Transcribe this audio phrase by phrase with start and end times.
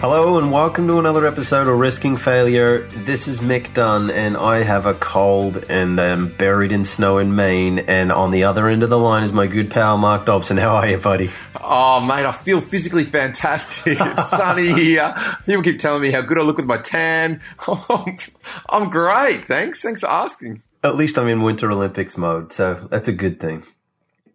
[0.00, 2.86] Hello and welcome to another episode of Risking Failure.
[2.86, 7.34] This is Mick Dunn and I have a cold and am buried in snow in
[7.34, 7.80] Maine.
[7.80, 10.56] And on the other end of the line is my good pal Mark Dobson.
[10.56, 11.30] How are you, buddy?
[11.60, 13.98] Oh, mate, I feel physically fantastic.
[14.00, 15.12] It's sunny here.
[15.44, 17.40] People keep telling me how good I look with my tan.
[18.68, 19.40] I'm great.
[19.46, 19.82] Thanks.
[19.82, 20.62] Thanks for asking.
[20.84, 23.64] At least I'm in Winter Olympics mode, so that's a good thing.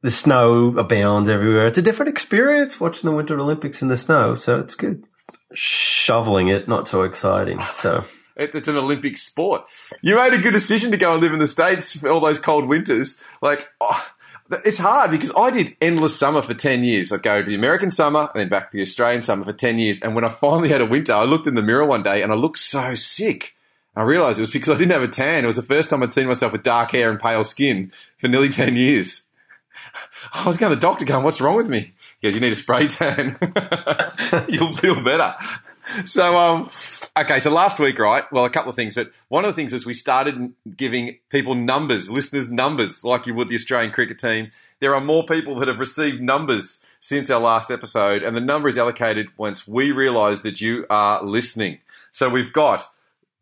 [0.02, 1.68] The snow abounds everywhere.
[1.68, 5.05] It's a different experience watching the Winter Olympics in the snow, so it's good
[5.53, 7.59] shoveling it, not so exciting.
[7.59, 9.63] So it's an Olympic sport.
[10.02, 12.39] You made a good decision to go and live in the States for all those
[12.39, 13.21] cold winters.
[13.41, 14.12] Like, oh,
[14.66, 17.12] it's hard because I did endless summer for 10 years.
[17.12, 19.79] I'd go to the American summer and then back to the Australian summer for 10
[19.79, 20.02] years.
[20.02, 22.31] And when I finally had a winter, I looked in the mirror one day and
[22.31, 23.55] I looked so sick.
[23.95, 25.43] I realized it was because I didn't have a tan.
[25.43, 28.27] It was the first time I'd seen myself with dark hair and pale skin for
[28.27, 29.27] nearly 10 years.
[30.34, 31.93] I was going to the doctor going, what's wrong with me?
[32.23, 33.36] He goes, you need a spray tan.
[34.48, 35.36] You'll feel better.
[36.05, 36.70] So, um,
[37.20, 38.24] okay, so last week, right?
[38.32, 41.54] Well, a couple of things, but one of the things is we started giving people
[41.54, 44.51] numbers, listeners numbers, like you would the Australian cricket team.
[44.79, 48.70] There are more people that have received numbers since our last episode, and the number
[48.70, 51.79] is allocated once we realise that you are listening.
[52.12, 52.88] So we've got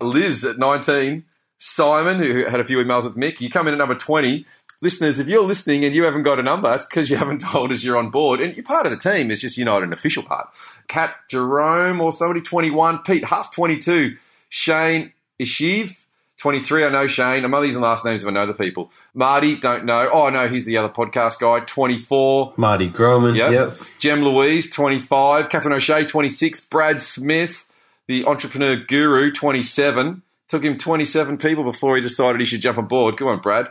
[0.02, 1.26] Liz at 19,
[1.60, 3.42] Simon, who had a few emails with Mick.
[3.42, 4.44] You come in at number 20
[4.82, 7.72] listeners, if you're listening and you haven't got a number, it's because you haven't told
[7.72, 8.42] us you're on board.
[8.42, 9.32] And you're part of the team.
[9.32, 10.50] It's just you're not an official part.
[10.88, 13.00] Cat Jerome or somebody 21.
[13.00, 14.16] Pete Huff 22.
[14.50, 16.04] Shane Ishiv
[16.38, 16.86] 23.
[16.86, 17.46] I know Shane.
[17.46, 18.92] I'm only using last names if I know the people.
[19.14, 20.10] Marty, don't know.
[20.12, 21.60] Oh, no, he's the other podcast guy.
[21.62, 22.56] 24.
[22.58, 23.36] Marty Groman.
[23.36, 23.52] Yep.
[23.52, 23.74] yep.
[24.00, 25.50] Jem Louise 25.
[25.50, 26.66] Catherine O'Shea 26.
[26.66, 27.66] Brad Smith,
[28.08, 30.24] the entrepreneur guru 27.
[30.50, 33.16] Took him 27 people before he decided he should jump on board.
[33.16, 33.70] Come on, Brad.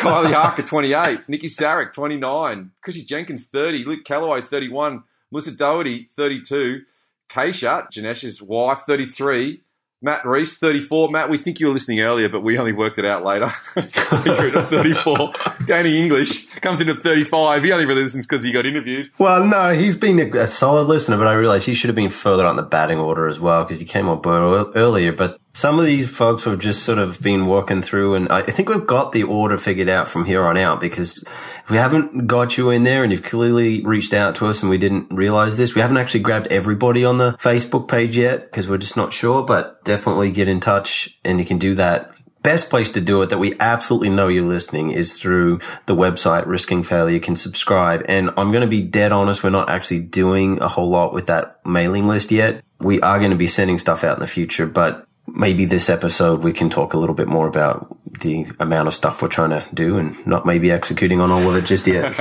[0.00, 1.28] Kylie Harker, 28.
[1.28, 2.70] Nikki Sarek, 29.
[2.82, 3.84] Chrissy Jenkins, 30.
[3.84, 5.04] Luke Calloway, 31.
[5.30, 6.82] Melissa Doherty, 32.
[7.28, 9.62] Keisha, Janesh's wife, 33.
[10.02, 11.10] Matt Reese, 34.
[11.10, 13.48] Matt, we think you were listening earlier, but we only worked it out later.
[13.76, 15.32] You're at 34.
[15.66, 17.62] Danny English comes in at 35.
[17.62, 19.10] He only really listens because he got interviewed.
[19.18, 22.46] Well, no, he's been a, solid listener, but I realized he should have been further
[22.46, 25.12] on the batting order as well because he came on board earlier.
[25.12, 28.68] But some of these folks have just sort of been walking through, and I think
[28.68, 32.56] we've got the order figured out from here on out because if we haven't got
[32.56, 35.74] you in there and you've clearly reached out to us and we didn't realize this,
[35.74, 39.42] we haven't actually grabbed everybody on the Facebook page yet because we're just not sure,
[39.42, 42.14] but definitely get in touch and you can do that.
[42.42, 46.46] Best place to do it that we absolutely know you're listening is through the website
[46.46, 47.12] risking failure.
[47.12, 50.68] You can subscribe and i'm going to be dead honest we're not actually doing a
[50.68, 52.64] whole lot with that mailing list yet.
[52.78, 56.42] We are going to be sending stuff out in the future but maybe this episode
[56.42, 59.66] we can talk a little bit more about the amount of stuff we're trying to
[59.72, 62.18] do and not maybe executing on all of it just yet.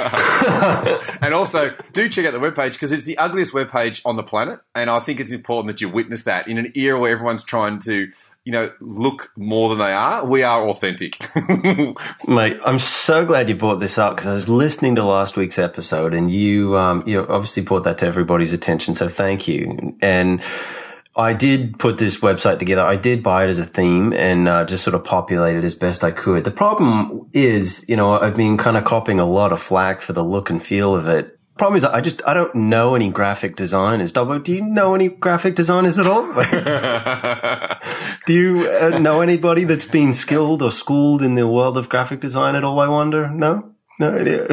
[1.21, 4.59] and also, do check out the webpage because it's the ugliest webpage on the planet.
[4.75, 7.79] And I think it's important that you witness that in an era where everyone's trying
[7.79, 8.09] to
[8.45, 10.25] you know, look more than they are.
[10.25, 11.17] We are authentic.
[12.27, 15.59] Mate, I'm so glad you brought this up because I was listening to last week's
[15.59, 18.95] episode and you, um, you obviously brought that to everybody's attention.
[18.95, 19.95] So thank you.
[20.01, 20.41] And,
[21.19, 22.81] I did put this website together.
[22.81, 25.75] I did buy it as a theme and uh, just sort of populate it as
[25.75, 26.45] best I could.
[26.45, 30.13] The problem is, you know, I've been kind of copying a lot of flack for
[30.13, 31.37] the look and feel of it.
[31.57, 34.13] Problem is, I just I don't know any graphic designers.
[34.13, 36.23] Do you know any graphic designers at all?
[38.25, 42.21] do you uh, know anybody that's been skilled or schooled in the world of graphic
[42.21, 42.79] design at all?
[42.79, 43.29] I wonder.
[43.29, 44.47] No, no idea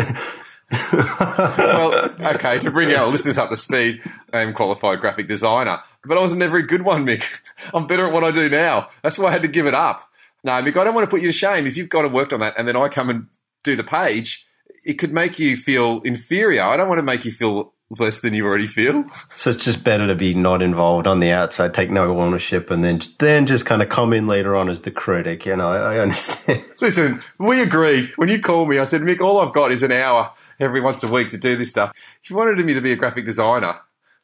[0.92, 6.22] well, okay, to bring our listeners up to speed, I'm qualified graphic designer, but I
[6.22, 7.40] was never a good one, Mick.
[7.74, 8.88] I'm better at what I do now.
[9.02, 10.10] That's why I had to give it up.
[10.42, 11.66] No, Mick, I don't want to put you to shame.
[11.66, 13.26] If you've gone and worked on that and then I come and
[13.62, 14.46] do the page,
[14.84, 16.62] it could make you feel inferior.
[16.62, 19.04] I don't want to make you feel less than you already feel.
[19.34, 22.82] So it's just better to be not involved on the outside, take no ownership, and
[22.82, 25.46] then then just kind of come in later on as the critic.
[25.46, 26.64] You know, I, I understand.
[26.80, 28.78] Listen, we agreed when you called me.
[28.78, 31.56] I said, Mick, all I've got is an hour every once a week to do
[31.56, 31.92] this stuff.
[32.22, 33.76] If you wanted me to be a graphic designer,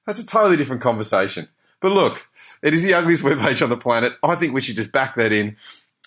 [0.07, 1.49] that's a totally different conversation.
[1.81, 2.29] But look,
[2.63, 4.15] it is the ugliest webpage on the planet.
[4.23, 5.57] I think we should just back that in.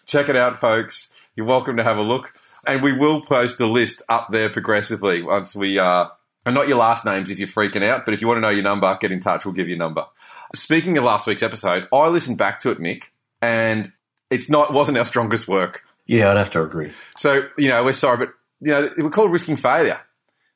[0.06, 1.12] Check it out, folks.
[1.36, 2.34] You're welcome to have a look.
[2.68, 6.08] And we will post a list up there progressively once we uh,
[6.45, 8.50] and not your last names if you're freaking out, but if you want to know
[8.50, 9.45] your number, get in touch.
[9.45, 10.06] We'll give you a number.
[10.53, 13.06] Speaking of last week's episode, I listened back to it, Mick,
[13.42, 13.88] and
[14.30, 15.83] it's not wasn't our strongest work.
[16.06, 16.92] Yeah, I'd have to agree.
[17.18, 20.00] So you know, we're sorry, but you know, we're called risking failure.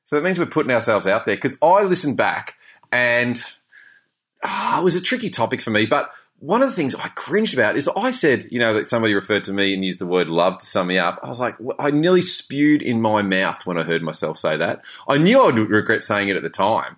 [0.06, 1.36] So that means we're putting ourselves out there.
[1.36, 2.56] Because I listened back,
[2.92, 3.42] and
[4.46, 5.86] oh, it was a tricky topic for me.
[5.86, 9.14] But one of the things I cringed about is I said, you know, that somebody
[9.14, 11.20] referred to me and used the word love to sum me up.
[11.22, 14.84] I was like, I nearly spewed in my mouth when I heard myself say that.
[15.08, 16.98] I knew I would regret saying it at the time,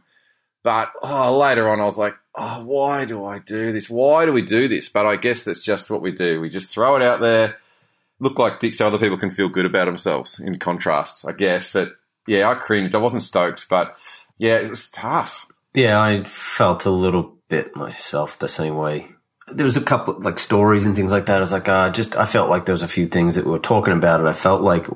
[0.64, 3.90] But oh, later on, I was like, oh, why do I do this?
[3.90, 4.90] Why do we do this?
[4.90, 6.40] But I guess that's just what we do.
[6.40, 7.58] We just throw it out there,
[8.20, 11.74] look like dicks so other people can feel good about themselves in contrast, I guess.
[11.74, 11.94] But
[12.28, 12.94] yeah, I cringed.
[12.94, 14.00] I wasn't stoked, but
[14.38, 15.48] yeah, it's tough.
[15.74, 19.08] Yeah, I felt a little bit myself the same way.
[19.54, 21.38] There was a couple like stories and things like that.
[21.38, 23.52] I was like, uh, just I felt like there was a few things that we
[23.52, 24.88] were talking about, and I felt like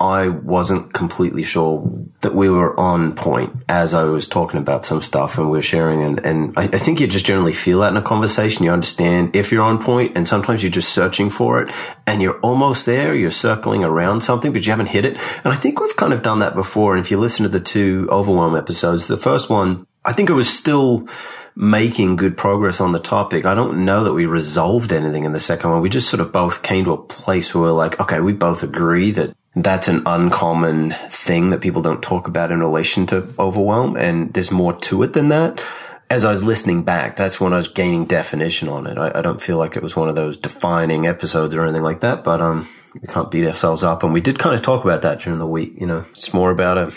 [0.00, 1.88] I wasn't completely sure
[2.20, 5.62] that we were on point as I was talking about some stuff and we are
[5.62, 6.02] sharing.
[6.02, 8.64] And, and I, I, think you just generally feel that in a conversation.
[8.64, 11.72] You understand if you're on point and sometimes you're just searching for it
[12.08, 13.14] and you're almost there.
[13.14, 15.16] You're circling around something, but you haven't hit it.
[15.44, 16.96] And I think we've kind of done that before.
[16.96, 20.34] And if you listen to the two overwhelm episodes, the first one, I think I
[20.34, 21.08] was still
[21.56, 23.46] making good progress on the topic.
[23.46, 25.80] I don't know that we resolved anything in the second one.
[25.80, 28.62] We just sort of both came to a place where we're like, okay, we both
[28.62, 33.96] agree that that's an uncommon thing that people don't talk about in relation to overwhelm.
[33.96, 35.64] And there's more to it than that.
[36.10, 38.98] As I was listening back, that's when I was gaining definition on it.
[38.98, 42.00] I, I don't feel like it was one of those defining episodes or anything like
[42.00, 42.68] that, but, um,
[43.00, 44.02] we can't beat ourselves up.
[44.02, 45.74] And we did kind of talk about that during the week.
[45.80, 46.90] You know, it's more about uh,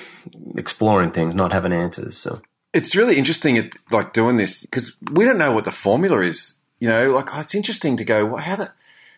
[0.56, 2.18] exploring things, not having answers.
[2.18, 2.42] So
[2.74, 6.58] it's really interesting, at, like doing this because we don't know what the formula is.
[6.80, 8.72] You know, like oh, it's interesting to go, well, how the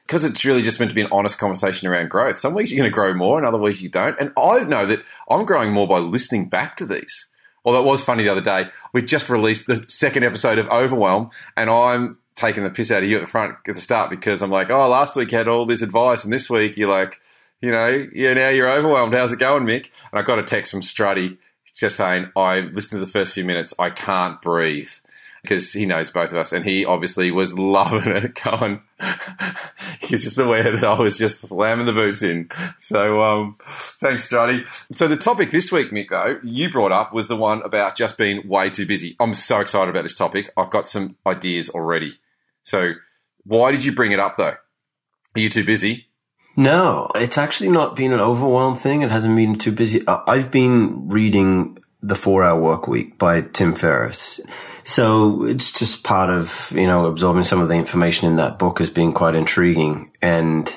[0.10, 2.38] because it's really just meant to be an honest conversation around growth.
[2.38, 4.20] Some weeks you're going to grow more, and other weeks you don't.
[4.20, 7.30] And I know that I'm growing more by listening back to these.
[7.64, 11.30] Although it was funny the other day, we just released the second episode of Overwhelm,
[11.56, 14.42] and I'm taking the piss out of you at the front at the start because
[14.42, 17.20] I'm like, oh, last week had all this advice, and this week you're like,
[17.62, 19.14] you know, yeah, now you're overwhelmed.
[19.14, 19.92] How's it going, Mick?
[20.12, 21.38] And I got a text from Strutty
[21.72, 24.90] just saying, I listened to the first few minutes, I can't breathe
[25.42, 28.40] because he knows both of us, and he obviously was loving it.
[28.44, 28.82] Going,
[30.02, 32.50] he's just aware that I was just slamming the boots in.
[32.80, 34.64] So, um, thanks, Johnny.
[34.92, 38.18] So, the topic this week, Mick, though, you brought up was the one about just
[38.18, 39.16] being way too busy.
[39.20, 40.50] I'm so excited about this topic.
[40.58, 42.20] I've got some ideas already.
[42.64, 42.94] So,
[43.46, 44.56] why did you bring it up, though?
[45.36, 46.09] Are you too busy?
[46.60, 49.02] No, it's actually not been an overwhelmed thing.
[49.02, 50.04] It hasn't been too busy.
[50.06, 54.42] I've been reading The Four Hour Work Week by Tim Ferriss.
[54.84, 58.82] So it's just part of, you know, absorbing some of the information in that book
[58.82, 60.70] as being quite intriguing and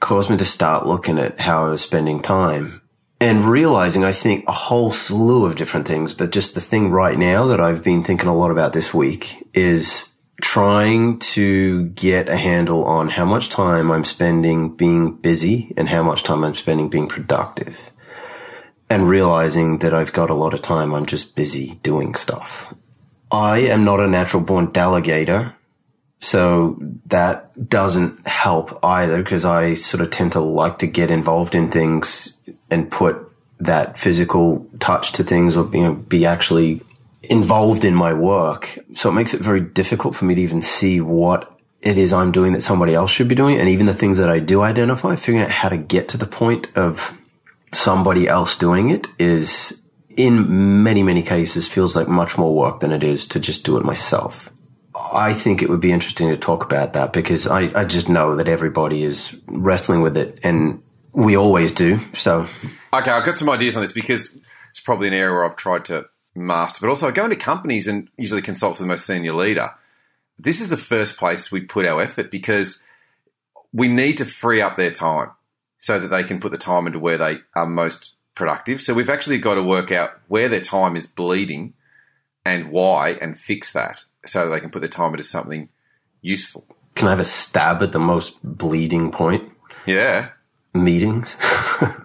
[0.00, 2.82] caused me to start looking at how I was spending time
[3.18, 6.12] and realizing, I think, a whole slew of different things.
[6.12, 9.48] But just the thing right now that I've been thinking a lot about this week
[9.54, 10.06] is
[10.42, 16.02] trying to get a handle on how much time I'm spending being busy and how
[16.02, 17.90] much time I'm spending being productive.
[18.90, 22.74] And realizing that I've got a lot of time I'm just busy doing stuff.
[23.30, 25.54] I am not a natural born delegator.
[26.20, 31.54] So that doesn't help either because I sort of tend to like to get involved
[31.54, 32.38] in things
[32.70, 33.16] and put
[33.60, 36.82] that physical touch to things or you know, be actually
[37.22, 38.78] involved in my work.
[38.92, 41.48] So it makes it very difficult for me to even see what
[41.80, 43.58] it is I'm doing that somebody else should be doing.
[43.58, 46.26] And even the things that I do identify, figuring out how to get to the
[46.26, 47.16] point of
[47.72, 49.82] somebody else doing it is
[50.16, 53.76] in many, many cases feels like much more work than it is to just do
[53.78, 54.52] it myself.
[54.94, 58.36] I think it would be interesting to talk about that because I, I just know
[58.36, 60.82] that everybody is wrestling with it and
[61.12, 61.98] we always do.
[62.14, 62.46] So,
[62.94, 64.36] okay, I've got some ideas on this because
[64.68, 67.86] it's probably an area where I've tried to master, but also I go into companies
[67.88, 69.70] and usually consult with the most senior leader.
[70.38, 72.82] This is the first place we put our effort because
[73.72, 75.30] we need to free up their time
[75.78, 78.80] so that they can put the time into where they are most productive.
[78.80, 81.74] So we've actually got to work out where their time is bleeding
[82.44, 85.68] and why and fix that so they can put their time into something
[86.20, 86.64] useful.
[86.94, 89.52] Can I have a stab at the most bleeding point?
[89.86, 90.28] Yeah.
[90.74, 91.36] Meetings.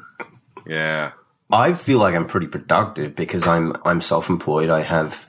[0.65, 1.11] yeah.
[1.49, 4.69] I feel like I'm pretty productive because I'm I'm self-employed.
[4.69, 5.25] I have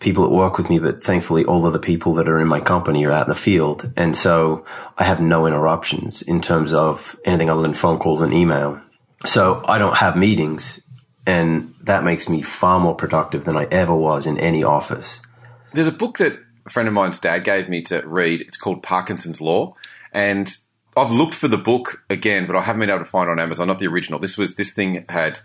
[0.00, 2.60] people that work with me, but thankfully all of the people that are in my
[2.60, 3.90] company are out in the field.
[3.96, 4.66] And so
[4.98, 8.80] I have no interruptions in terms of anything other than phone calls and email.
[9.24, 10.82] So I don't have meetings
[11.26, 15.22] and that makes me far more productive than I ever was in any office.
[15.72, 18.42] There's a book that a friend of mine's dad gave me to read.
[18.42, 19.74] It's called Parkinson's Law.
[20.12, 20.54] And
[20.96, 23.40] I've looked for the book again, but I haven't been able to find it on
[23.40, 24.18] Amazon, not the original.
[24.20, 25.40] This was this thing had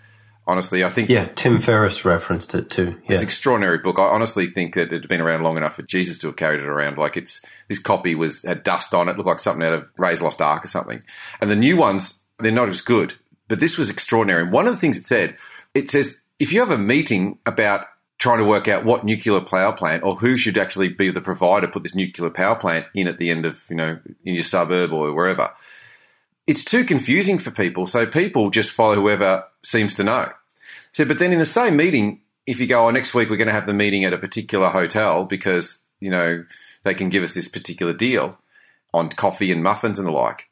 [0.49, 2.95] honestly, I think Yeah, Tim Ferriss referenced it too.
[3.03, 3.13] Yeah.
[3.13, 3.99] It's an extraordinary book.
[3.99, 6.59] I honestly think that it had been around long enough for Jesus to have carried
[6.59, 6.97] it around.
[6.97, 10.21] Like it's this copy was had dust on it, looked like something out of Ray's
[10.21, 11.01] Lost Ark or something.
[11.39, 13.13] And the new ones, they're not as good.
[13.47, 14.43] But this was extraordinary.
[14.43, 15.37] And one of the things it said,
[15.73, 17.85] it says if you have a meeting about
[18.17, 21.67] trying to work out what nuclear power plant or who should actually be the provider
[21.67, 24.91] put this nuclear power plant in at the end of you know in your suburb
[24.91, 25.49] or wherever
[26.45, 30.29] it's too confusing for people so people just follow whoever seems to know
[30.91, 33.47] so but then in the same meeting if you go, oh, next week we're going
[33.47, 36.43] to have the meeting at a particular hotel because, you know,
[36.83, 38.41] they can give us this particular deal
[38.91, 40.49] on coffee and muffins and the like,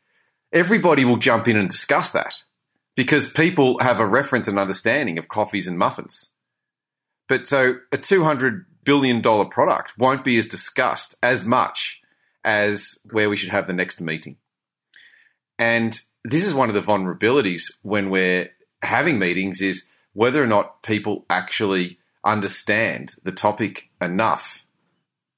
[0.53, 2.43] everybody will jump in and discuss that
[2.95, 6.33] because people have a reference and understanding of coffees and muffins.
[7.27, 11.99] But so a $200 billion product won't be as discussed as much
[12.43, 14.37] as where we should have the next meeting.
[15.57, 18.51] And this is one of the vulnerabilities when we're
[18.83, 24.65] having meetings is whether or not people actually understand the topic enough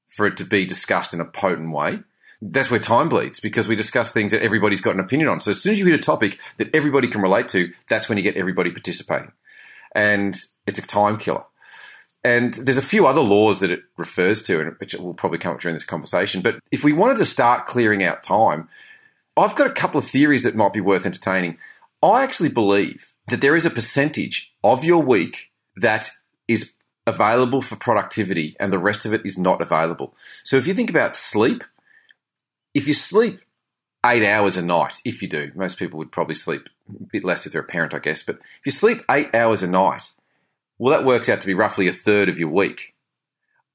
[0.08, 2.00] for it to be discussed in a potent way.
[2.42, 5.42] That's where time bleeds because we discuss things that everybody's got an opinion on.
[5.42, 8.18] So as soon as you hit a topic that everybody can relate to, that's when
[8.18, 9.34] you get everybody participating.
[9.94, 11.44] And it's a time killer.
[12.24, 15.56] And there's a few other laws that it refers to, and which will probably come
[15.56, 16.42] up during this conversation.
[16.42, 18.70] But if we wanted to start clearing out time,
[19.36, 21.58] I've got a couple of theories that might be worth entertaining.
[22.02, 26.10] I actually believe that there is a percentage of your week that
[26.48, 26.74] is
[27.08, 30.14] available for productivity and the rest of it is not available.
[30.44, 31.64] So if you think about sleep,
[32.74, 33.40] if you sleep
[34.06, 37.46] eight hours a night, if you do, most people would probably sleep a bit less
[37.46, 40.12] if they're a parent, I guess, but if you sleep eight hours a night,
[40.78, 42.96] well, that works out to be roughly a third of your week.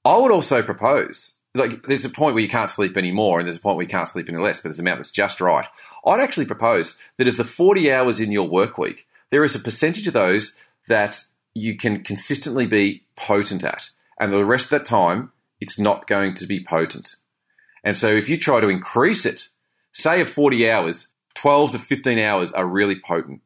[0.04, 3.56] I would also propose, like, there's a point where you can't sleep anymore, and there's
[3.56, 5.66] a point where you can't sleep any less, but there's an amount that's just right.
[6.06, 9.58] I'd actually propose that of the 40 hours in your work week, there is a
[9.58, 11.20] percentage of those that
[11.54, 16.34] you can consistently be potent at, and the rest of that time, it's not going
[16.34, 17.16] to be potent.
[17.82, 19.48] And so if you try to increase it,
[19.90, 23.40] say of 40 hours, 12 to 15 hours are really potent.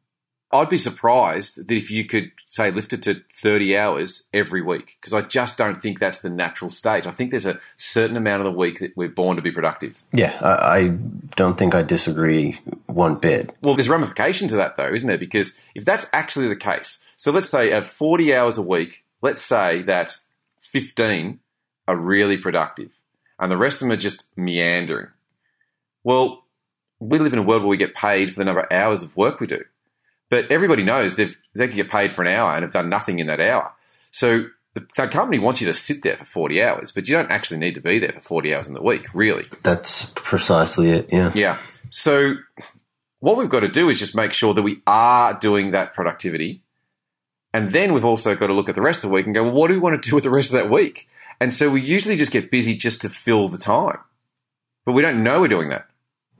[0.51, 4.97] I'd be surprised that if you could say lift it to 30 hours every week,
[4.99, 7.05] because I just don't think that's the natural state.
[7.05, 10.03] I think there's a certain amount of the week that we're born to be productive.
[10.11, 10.87] Yeah, I, I
[11.35, 13.51] don't think I disagree one bit.
[13.61, 15.19] Well, there's ramifications to that though, isn't there?
[15.19, 19.41] Because if that's actually the case, so let's say at 40 hours a week, let's
[19.41, 20.15] say that
[20.61, 21.39] 15
[21.87, 22.99] are really productive
[23.39, 25.09] and the rest of them are just meandering.
[26.03, 26.45] Well,
[26.99, 29.15] we live in a world where we get paid for the number of hours of
[29.15, 29.59] work we do.
[30.29, 33.19] But everybody knows they've, they can get paid for an hour and have done nothing
[33.19, 33.73] in that hour.
[34.11, 34.45] So
[34.75, 37.59] the, the company wants you to sit there for 40 hours, but you don't actually
[37.59, 39.43] need to be there for 40 hours in the week, really.
[39.63, 41.31] That's precisely it, yeah.
[41.33, 41.57] Yeah.
[41.89, 42.35] So
[43.19, 46.61] what we've got to do is just make sure that we are doing that productivity.
[47.53, 49.43] And then we've also got to look at the rest of the week and go,
[49.43, 51.09] well, what do we want to do with the rest of that week?
[51.41, 53.99] And so we usually just get busy just to fill the time.
[54.85, 55.87] But we don't know we're doing that.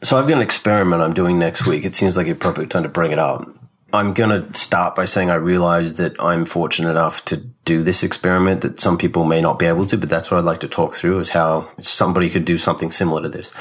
[0.03, 1.84] So I've got an experiment I'm doing next week.
[1.84, 3.50] It seems like a perfect time to bring it up.
[3.91, 8.03] I'm going to start by saying I realize that I'm fortunate enough to do this
[8.03, 10.67] experiment that some people may not be able to, but that's what I'd like to
[10.67, 13.53] talk through is how somebody could do something similar to this.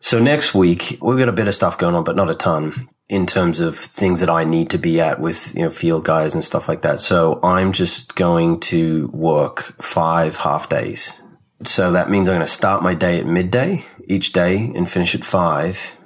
[0.00, 2.88] So next week, we've got a bit of stuff going on, but not a ton
[3.08, 6.34] in terms of things that I need to be at with, you know, field guys
[6.34, 7.00] and stuff like that.
[7.00, 11.20] So I'm just going to work five half days.
[11.64, 15.14] So that means I'm going to start my day at midday each day and finish
[15.14, 15.96] at five.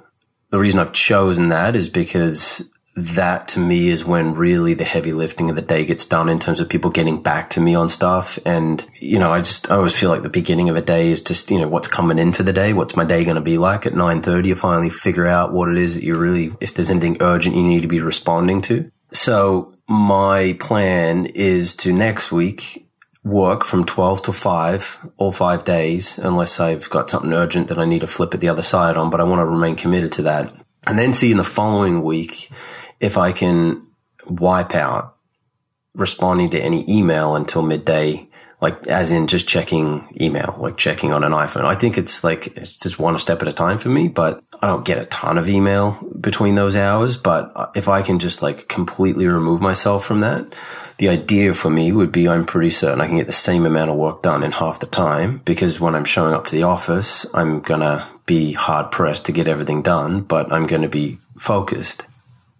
[0.49, 5.11] The reason I've chosen that is because that to me is when really the heavy
[5.11, 7.89] lifting of the day gets done in terms of people getting back to me on
[7.89, 8.39] stuff.
[8.45, 11.21] And, you know, I just, I always feel like the beginning of a day is
[11.21, 12.71] just, you know, what's coming in for the day.
[12.71, 14.47] What's my day going to be like at 930?
[14.47, 17.63] You finally figure out what it is that you really, if there's anything urgent you
[17.63, 18.89] need to be responding to.
[19.11, 22.87] So my plan is to next week
[23.25, 27.85] work from 12 to 5 all five days unless I've got something urgent that I
[27.85, 30.21] need to flip at the other side on, but I want to remain committed to
[30.23, 30.53] that.
[30.87, 32.51] And then see in the following week
[32.99, 33.85] if I can
[34.27, 35.15] wipe out
[35.95, 38.25] responding to any email until midday,
[38.61, 41.65] like as in just checking email, like checking on an iPhone.
[41.65, 44.67] I think it's like it's just one step at a time for me, but I
[44.67, 47.17] don't get a ton of email between those hours.
[47.17, 50.55] But if I can just like completely remove myself from that,
[50.97, 53.91] the idea for me would be I'm pretty certain I can get the same amount
[53.91, 57.25] of work done in half the time because when I'm showing up to the office,
[57.33, 61.19] I'm going to be hard pressed to get everything done, but I'm going to be
[61.37, 62.05] focused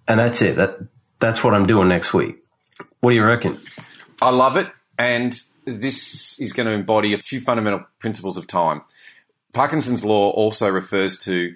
[0.07, 0.55] and that's it.
[0.57, 0.87] That
[1.19, 2.37] that's what I'm doing next week.
[2.99, 3.59] What do you reckon?
[4.21, 5.33] I love it, and
[5.65, 8.81] this is going to embody a few fundamental principles of time.
[9.53, 11.55] Parkinson's law also refers to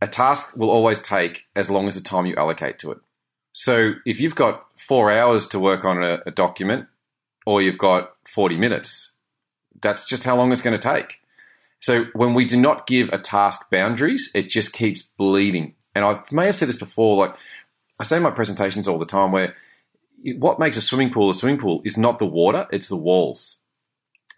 [0.00, 2.98] a task will always take as long as the time you allocate to it.
[3.52, 6.86] So if you've got four hours to work on a, a document,
[7.46, 9.12] or you've got 40 minutes,
[9.80, 11.20] that's just how long it's going to take.
[11.80, 15.74] So when we do not give a task boundaries, it just keeps bleeding.
[15.94, 17.34] And I may have said this before, like
[18.02, 19.54] I say in my presentations all the time where
[20.34, 23.60] what makes a swimming pool a swimming pool is not the water, it's the walls.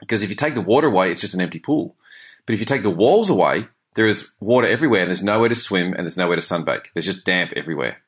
[0.00, 1.97] Because if you take the water away, it's just an empty pool.
[2.44, 5.54] But if you take the walls away, there is water everywhere and there's nowhere to
[5.54, 6.88] swim and there's nowhere to sunbake.
[6.92, 8.02] There's just damp everywhere.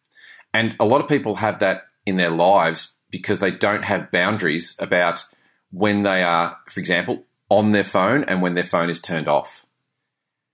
[0.52, 4.76] And a lot of people have that in their lives because they don't have boundaries
[4.78, 5.24] about
[5.70, 9.64] when they are, for example, on their phone and when their phone is turned off.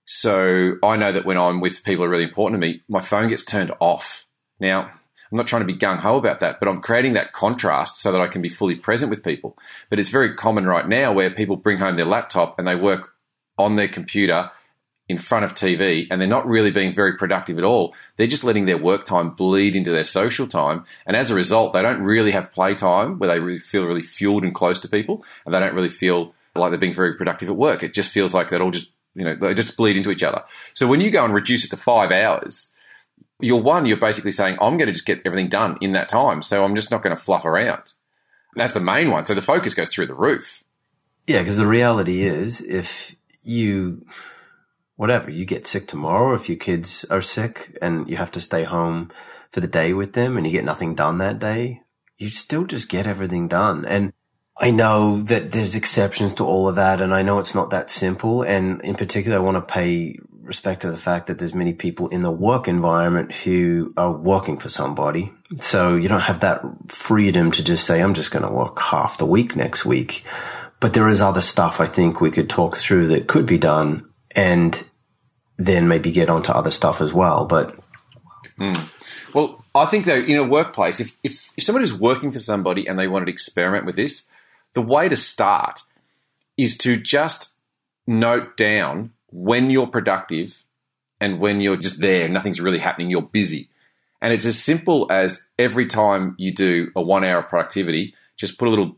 [0.05, 3.01] So I know that when I'm with people who are really important to me, my
[3.01, 4.25] phone gets turned off.
[4.63, 8.01] Now, I'm not trying to be gung ho about that, but I'm creating that contrast
[8.01, 9.57] so that I can be fully present with people.
[9.89, 13.13] But it's very common right now where people bring home their laptop and they work
[13.57, 14.51] on their computer
[15.09, 17.93] in front of TV and they're not really being very productive at all.
[18.15, 20.85] They're just letting their work time bleed into their social time.
[21.05, 24.45] And as a result, they don't really have playtime where they really feel really fueled
[24.45, 27.57] and close to people and they don't really feel like they're being very productive at
[27.57, 27.83] work.
[27.83, 30.43] It just feels like they're all just, you know, they just bleed into each other.
[30.73, 32.71] So when you go and reduce it to five hours,
[33.43, 36.41] you're one, you're basically saying, I'm going to just get everything done in that time.
[36.41, 37.93] So I'm just not going to fluff around.
[38.55, 39.25] That's the main one.
[39.25, 40.63] So the focus goes through the roof.
[41.27, 44.05] Yeah, because the reality is if you
[44.95, 48.63] whatever, you get sick tomorrow if your kids are sick and you have to stay
[48.63, 49.11] home
[49.51, 51.81] for the day with them and you get nothing done that day,
[52.17, 53.85] you still just get everything done.
[53.85, 54.13] And
[54.57, 57.89] I know that there's exceptions to all of that, and I know it's not that
[57.89, 58.43] simple.
[58.43, 62.09] And in particular, I want to pay respect to the fact that there's many people
[62.09, 65.31] in the work environment who are working for somebody.
[65.57, 69.17] So you don't have that freedom to just say, I'm just going to work half
[69.17, 70.23] the week next week.
[70.79, 74.09] But there is other stuff I think we could talk through that could be done
[74.35, 74.83] and
[75.57, 77.45] then maybe get onto other stuff as well.
[77.45, 77.79] But
[78.59, 79.33] mm.
[79.33, 82.87] well, I think though in a workplace, if, if if someone is working for somebody
[82.87, 84.27] and they wanted to experiment with this,
[84.73, 85.81] the way to start
[86.57, 87.55] is to just
[88.05, 90.63] note down when you're productive
[91.19, 93.69] and when you're just there, nothing's really happening, you're busy.
[94.21, 98.57] And it's as simple as every time you do a one hour of productivity, just
[98.57, 98.97] put a little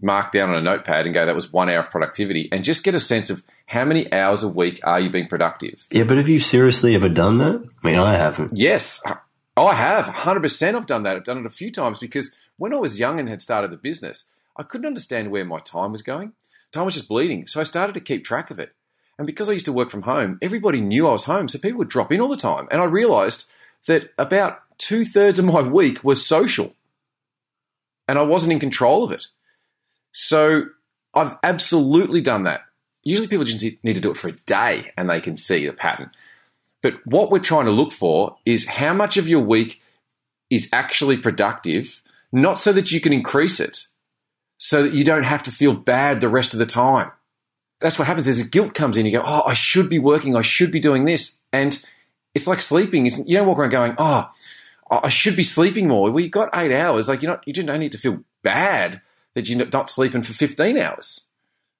[0.00, 2.82] mark down on a notepad and go, that was one hour of productivity, and just
[2.82, 5.86] get a sense of how many hours a week are you being productive.
[5.90, 7.70] Yeah, but have you seriously ever done that?
[7.82, 8.52] I mean, I haven't.
[8.54, 9.00] Yes,
[9.56, 10.06] I have.
[10.06, 11.16] 100% I've done that.
[11.16, 13.76] I've done it a few times because when I was young and had started the
[13.76, 16.32] business, I couldn't understand where my time was going.
[16.72, 17.46] Time was just bleeding.
[17.46, 18.72] So I started to keep track of it.
[19.18, 21.48] And because I used to work from home, everybody knew I was home.
[21.48, 22.66] So people would drop in all the time.
[22.70, 23.48] And I realized
[23.86, 26.74] that about two thirds of my week was social.
[28.08, 29.28] And I wasn't in control of it.
[30.12, 30.66] So
[31.14, 32.62] I've absolutely done that.
[33.02, 35.72] Usually people just need to do it for a day and they can see the
[35.72, 36.10] pattern.
[36.82, 39.80] But what we're trying to look for is how much of your week
[40.50, 43.86] is actually productive, not so that you can increase it,
[44.58, 47.10] so that you don't have to feel bad the rest of the time.
[47.80, 48.24] That's what happens.
[48.24, 49.06] There's a guilt comes in.
[49.06, 50.36] You go, oh, I should be working.
[50.36, 51.38] I should be doing this.
[51.52, 51.84] And
[52.34, 53.06] it's like sleeping.
[53.06, 54.30] You don't walk around going, oh,
[54.90, 56.10] I should be sleeping more.
[56.10, 57.08] Well, you got eight hours.
[57.08, 59.00] Like you're not, you don't need to feel bad
[59.34, 61.26] that you're not sleeping for 15 hours.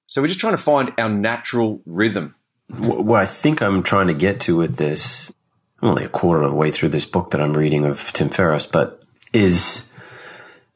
[0.07, 2.35] So we're just trying to find our natural rhythm.
[2.67, 5.31] What I think I'm trying to get to with this,
[5.81, 8.29] I'm only a quarter of the way through this book that I'm reading of Tim
[8.29, 9.01] Ferriss, but
[9.33, 9.89] is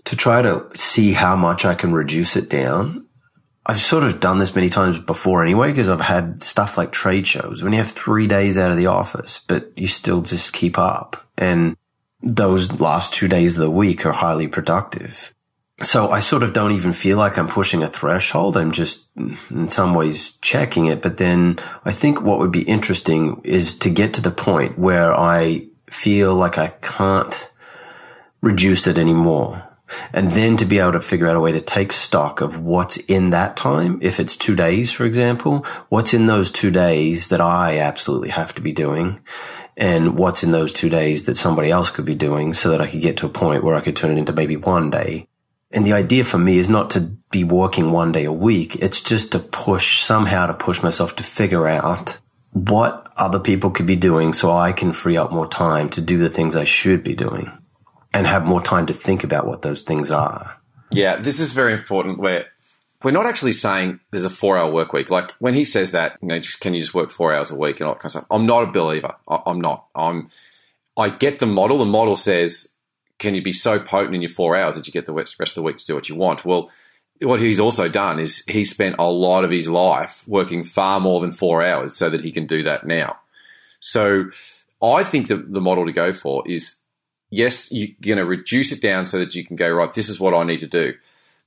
[0.06, 3.06] to try to see how much I can reduce it down.
[3.70, 7.28] I've sort of done this many times before anyway, because I've had stuff like trade
[7.28, 10.80] shows when you have three days out of the office, but you still just keep
[10.80, 11.24] up.
[11.38, 11.78] And
[12.24, 15.36] those last two days of the week are highly productive.
[15.84, 18.58] So I sort of don't even feel like I'm pushing a threshold.
[18.58, 21.04] I'm just in some ways checking it.
[21.04, 25.14] But then I think what would be interesting is to get to the point where
[25.14, 27.52] I feel like I can't
[28.42, 29.69] reduce it anymore.
[30.14, 32.98] And then to be able to figure out a way to take stock of what's
[32.98, 34.00] in that time.
[34.02, 38.54] If it's two days, for example, what's in those two days that I absolutely have
[38.56, 39.20] to be doing
[39.78, 42.88] and what's in those two days that somebody else could be doing so that I
[42.88, 45.28] could get to a point where I could turn it into maybe one day
[45.72, 48.78] and the idea for me is not to be working one day a week.
[48.78, 52.20] It's just to push somehow to push myself to figure out
[52.52, 56.18] what other people could be doing so I can free up more time to do
[56.18, 57.52] the things I should be doing
[58.14, 60.58] and have more time to think about what those things are.
[60.92, 62.48] Yeah, this is very important where
[63.04, 65.10] we're not actually saying there's a four hour work week.
[65.10, 67.56] Like when he says that, you know, just can you just work four hours a
[67.58, 68.26] week and all that kind of stuff.
[68.32, 69.16] I'm not a believer.
[69.28, 69.86] I'm not.
[69.96, 70.28] I'm
[70.98, 71.78] I get the model.
[71.78, 72.74] The model says
[73.20, 75.54] can you be so potent in your four hours that you get the rest of
[75.54, 76.46] the week to do what you want?
[76.46, 76.72] Well,
[77.22, 81.20] what he's also done is he spent a lot of his life working far more
[81.20, 83.20] than four hours so that he can do that now.
[83.82, 84.30] So
[84.82, 86.79] I think the, the model to go for is
[87.30, 90.20] yes, you're going to reduce it down so that you can go, right, this is
[90.20, 90.94] what I need to do.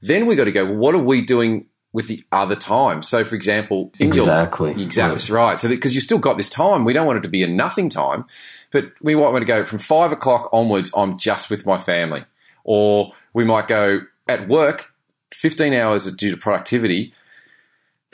[0.01, 3.03] Then we got to go, well, what are we doing with the other time?
[3.03, 5.61] So, for example, exactly, your, exactly, right.
[5.61, 7.88] So, because you've still got this time, we don't want it to be a nothing
[7.88, 8.25] time.
[8.71, 12.25] But we might want to go from five o'clock onwards, I'm just with my family.
[12.64, 14.92] Or we might go at work,
[15.33, 17.12] 15 hours due to productivity.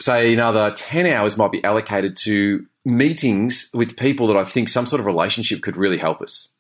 [0.01, 4.87] Say another 10 hours might be allocated to meetings with people that I think some
[4.87, 6.53] sort of relationship could really help us.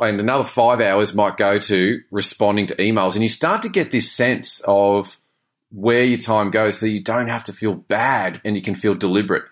[0.00, 3.14] And another five hours might go to responding to emails.
[3.14, 5.18] And you start to get this sense of
[5.70, 8.94] where your time goes so you don't have to feel bad and you can feel
[8.94, 9.44] deliberate.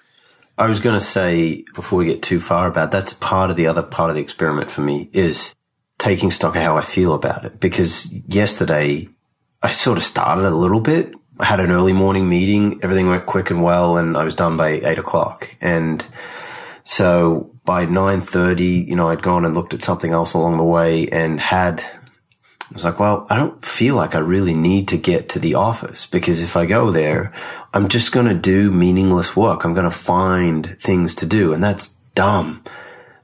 [0.59, 3.67] I was going to say before we get too far about that's part of the
[3.67, 5.55] other part of the experiment for me is
[5.97, 7.61] taking stock of how I feel about it.
[7.61, 9.09] Because yesterday
[9.63, 11.15] I sort of started a little bit.
[11.39, 12.81] I had an early morning meeting.
[12.83, 15.57] Everything went quick and well and I was done by eight o'clock.
[15.63, 16.05] And
[16.83, 21.09] so by 9.30, you know, I'd gone and looked at something else along the way
[21.09, 25.29] and had, I was like, well, I don't feel like I really need to get
[25.31, 27.33] to the office because if I go there,
[27.73, 29.65] I'm just going to do meaningless work.
[29.65, 32.65] I'm going to find things to do and that's dumb.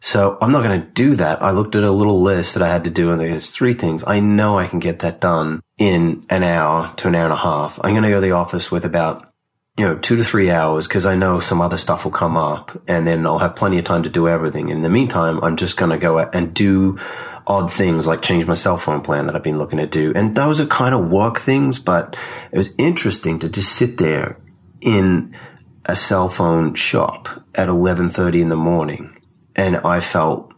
[0.00, 1.42] So I'm not going to do that.
[1.42, 4.04] I looked at a little list that I had to do and there's three things.
[4.06, 7.36] I know I can get that done in an hour to an hour and a
[7.36, 7.80] half.
[7.82, 9.32] I'm going to go to the office with about
[9.78, 12.80] you know, two to three hours because I know some other stuff will come up
[12.88, 14.70] and then I'll have plenty of time to do everything.
[14.70, 16.98] In the meantime, I'm just going to go and do
[17.46, 20.12] odd things like change my cell phone plan that I've been looking to do.
[20.14, 22.16] And those are kind of work things, but
[22.50, 24.40] it was interesting to just sit there
[24.80, 25.36] in
[25.84, 29.20] a cell phone shop at 11:30 in the morning
[29.54, 30.52] and I felt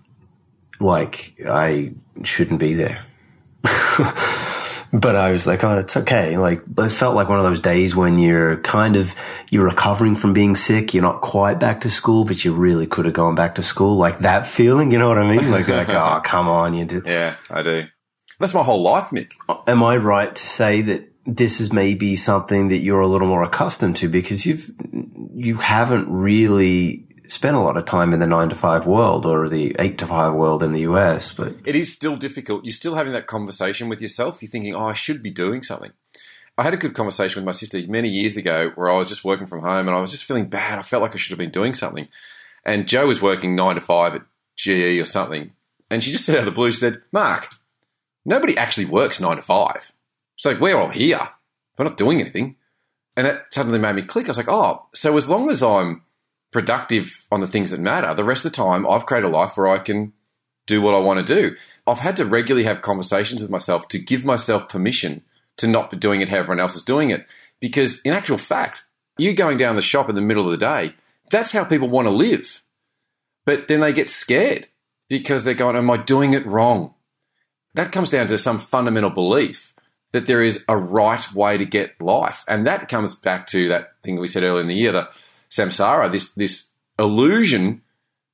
[0.81, 3.05] like I shouldn't be there.
[4.93, 6.37] but I was like, oh, it's okay.
[6.37, 9.15] Like, it felt like one of those days when you're kind of,
[9.51, 10.95] you're recovering from being sick.
[10.95, 13.97] You're not quite back to school, but you really could have gone back to school.
[13.97, 15.51] Like that feeling, you know what I mean?
[15.51, 16.75] Like, like oh, come on.
[16.75, 17.03] You do.
[17.05, 17.87] Yeah, I do.
[18.41, 19.33] That's my whole life, Mick.
[19.67, 23.43] Am I right to say that this is maybe something that you're a little more
[23.43, 24.71] accustomed to because you've,
[25.35, 29.49] you haven't really spent a lot of time in the nine to five world or
[29.49, 32.65] the eight to five world in the US, but it is still difficult.
[32.65, 34.43] You're still having that conversation with yourself.
[34.43, 35.93] You're thinking, oh, I should be doing something.
[36.57, 39.25] I had a good conversation with my sister many years ago where I was just
[39.25, 40.79] working from home and I was just feeling bad.
[40.79, 42.09] I felt like I should have been doing something.
[42.65, 44.23] And Joe was working nine to five at
[44.57, 45.53] GE or something.
[45.91, 47.49] And she just said out of the blue, she said, Mark,
[48.25, 49.93] nobody actually works nine to five.
[50.35, 51.21] She's like, we're all here.
[51.79, 52.57] We're not doing anything.
[53.17, 54.27] And that suddenly made me click.
[54.27, 56.03] I was like, oh, so as long as I'm
[56.51, 58.13] productive on the things that matter.
[58.15, 60.13] The rest of the time, I've created a life where I can
[60.67, 61.57] do what I want to do.
[61.87, 65.23] I've had to regularly have conversations with myself to give myself permission
[65.57, 67.27] to not be doing it how everyone else is doing it.
[67.61, 70.95] Because in actual fact, you going down the shop in the middle of the day,
[71.31, 72.63] that's how people want to live.
[73.45, 74.69] But then they get scared
[75.09, 76.95] because they're going, Am I doing it wrong?
[77.75, 79.75] That comes down to some fundamental belief
[80.13, 82.45] that there is a right way to get life.
[82.49, 85.09] And that comes back to that thing we said earlier in the year, the
[85.51, 87.83] samsara, this this illusion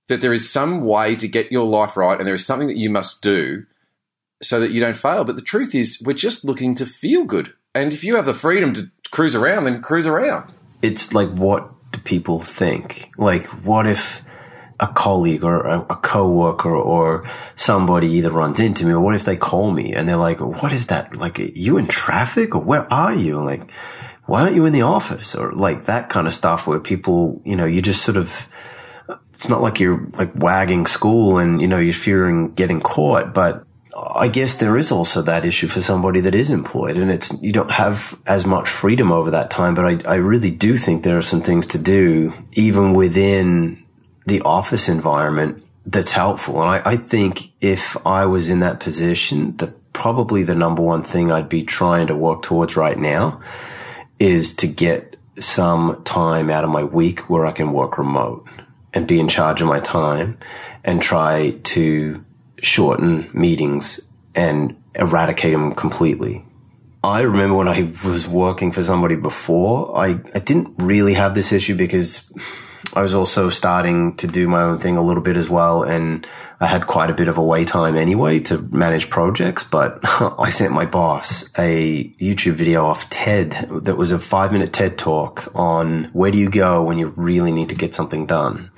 [0.08, 2.76] that there is some way to get your life right and there is something that
[2.76, 3.64] you must do
[4.42, 5.24] so that you don't fail.
[5.24, 7.54] But the truth is, we're just looking to feel good.
[7.74, 10.52] And if you have the freedom to cruise around, then cruise around.
[10.82, 13.10] It's like, what do people think?
[13.16, 14.22] Like, what if
[14.80, 17.24] a colleague or a, a coworker or
[17.54, 20.72] somebody either runs into me or what if they call me and they're like, what
[20.72, 21.16] is that?
[21.16, 23.42] Like, you in traffic or where are you?
[23.42, 23.70] Like,
[24.26, 27.56] why aren't you in the office or like that kind of stuff where people, you
[27.56, 28.48] know, you just sort of,
[29.34, 33.66] it's not like you're like wagging school and, you know, you're fearing getting caught, but
[33.94, 37.52] I guess there is also that issue for somebody that is employed and it's, you
[37.52, 41.18] don't have as much freedom over that time, but I, I really do think there
[41.18, 43.84] are some things to do even within
[44.26, 46.62] the office environment that's helpful.
[46.62, 51.02] And I, I think if I was in that position, the probably the number one
[51.02, 53.40] thing I'd be trying to work towards right now
[54.18, 58.46] is to get some time out of my week where I can work remote
[58.92, 60.38] and be in charge of my time
[60.84, 62.24] and try to
[62.62, 64.00] shorten meetings
[64.34, 66.44] and eradicate them completely.
[67.02, 71.52] I remember when I was working for somebody before, I, I didn't really have this
[71.52, 72.32] issue because
[72.92, 75.82] I was also starting to do my own thing a little bit as well.
[75.82, 76.26] And
[76.60, 80.00] I had quite a bit of away time anyway to manage projects, but
[80.38, 84.98] I sent my boss a YouTube video off TED that was a five minute TED
[84.98, 88.70] talk on where do you go when you really need to get something done.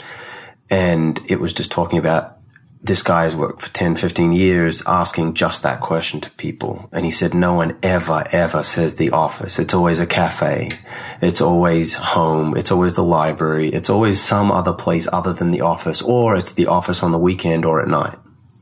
[0.71, 2.36] And it was just talking about
[2.87, 6.89] this guy has worked for 10, 15 years asking just that question to people.
[6.93, 9.59] And he said, no one ever, ever says the office.
[9.59, 10.71] It's always a cafe.
[11.21, 12.57] It's always home.
[12.57, 13.69] It's always the library.
[13.69, 17.19] It's always some other place other than the office, or it's the office on the
[17.19, 18.17] weekend or at night.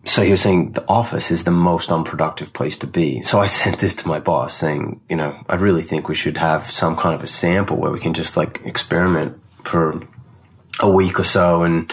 [0.04, 3.22] So he was saying the office is the most unproductive place to be.
[3.22, 6.38] So I sent this to my boss saying, you know, I really think we should
[6.38, 10.02] have some kind of a sample where we can just like experiment for
[10.80, 11.92] a week or so and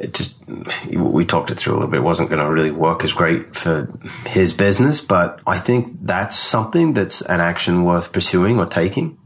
[0.00, 0.36] it just
[0.90, 1.98] we talked it through a little bit.
[1.98, 3.92] It wasn't going to really work as great for
[4.26, 9.18] his business, but I think that's something that's an action worth pursuing or taking.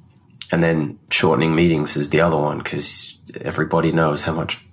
[0.51, 4.65] And then shortening meetings is the other one because everybody knows how much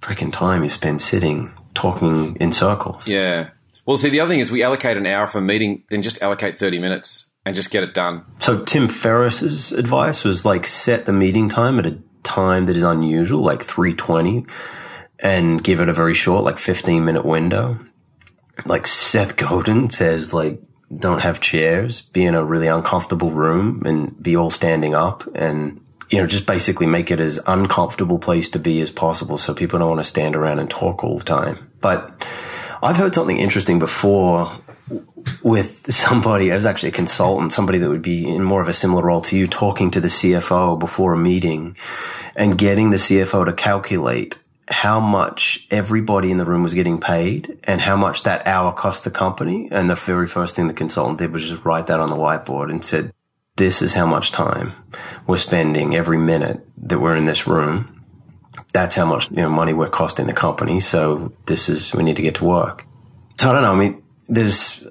[0.00, 3.08] freaking time you spend sitting talking in circles.
[3.08, 3.50] Yeah.
[3.86, 6.20] Well, see, the other thing is we allocate an hour for a meeting, then just
[6.22, 8.24] allocate 30 minutes and just get it done.
[8.40, 12.82] So Tim Ferriss's advice was like set the meeting time at a time that is
[12.82, 14.44] unusual, like 320,
[15.20, 17.78] and give it a very short, like 15 minute window.
[18.64, 20.60] Like Seth Godin says, like,
[20.94, 25.80] don't have chairs, be in a really uncomfortable room and be all standing up and
[26.08, 29.78] you know, just basically make it as uncomfortable place to be as possible so people
[29.78, 31.70] don't want to stand around and talk all the time.
[31.80, 32.26] But
[32.82, 34.56] I've heard something interesting before
[35.42, 38.72] with somebody, I was actually a consultant, somebody that would be in more of a
[38.72, 41.76] similar role to you, talking to the CFO before a meeting
[42.36, 47.58] and getting the CFO to calculate how much everybody in the room was getting paid
[47.64, 49.68] and how much that hour cost the company.
[49.70, 52.70] And the very first thing the consultant did was just write that on the whiteboard
[52.70, 53.12] and said,
[53.56, 54.72] this is how much time
[55.26, 58.04] we're spending every minute that we're in this room.
[58.72, 60.80] That's how much you know money we're costing the company.
[60.80, 62.84] So this is we need to get to work.
[63.38, 63.72] So I don't know.
[63.72, 64.86] I mean, there's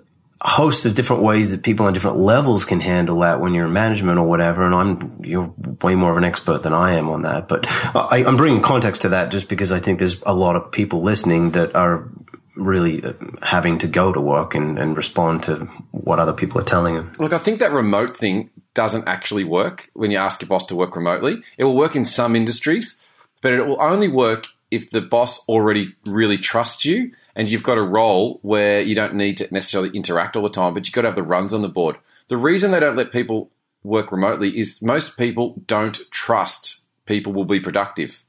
[0.45, 3.73] host of different ways that people on different levels can handle that when you're in
[3.73, 4.63] management or whatever.
[4.63, 7.47] And I'm you're way more of an expert than I am on that.
[7.47, 10.71] But I, I'm bringing context to that just because I think there's a lot of
[10.71, 12.09] people listening that are
[12.55, 15.55] really uh, having to go to work and, and respond to
[15.91, 17.11] what other people are telling them.
[17.19, 20.75] Look, I think that remote thing doesn't actually work when you ask your boss to
[20.75, 21.41] work remotely.
[21.57, 23.07] It will work in some industries,
[23.41, 27.77] but it will only work if the boss already really trusts you and you've got
[27.77, 31.03] a role where you don't need to necessarily interact all the time, but you've got
[31.03, 31.97] to have the runs on the board.
[32.27, 33.51] The reason they don't let people
[33.83, 38.23] work remotely is most people don't trust people will be productive.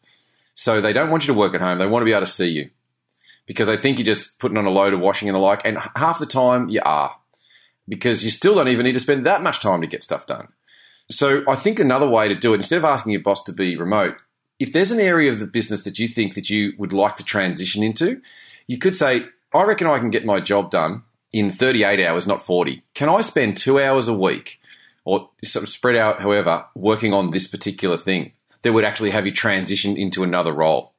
[0.55, 1.79] So they don't want you to work at home.
[1.79, 2.71] They want to be able to see you
[3.47, 5.65] because they think you're just putting on a load of washing and the like.
[5.65, 7.17] And half the time you are
[7.89, 10.49] because you still don't even need to spend that much time to get stuff done.
[11.09, 13.77] So I think another way to do it, instead of asking your boss to be
[13.77, 14.21] remote,
[14.59, 17.25] if there's an area of the business that you think that you would like to
[17.25, 18.21] transition into,
[18.67, 22.43] you could say, I reckon I can get my job done in 38 hours, not
[22.43, 22.83] 40.
[22.95, 24.61] Can I spend two hours a week
[25.05, 29.97] or spread out, however, working on this particular thing that would actually have you transition
[29.97, 30.95] into another role?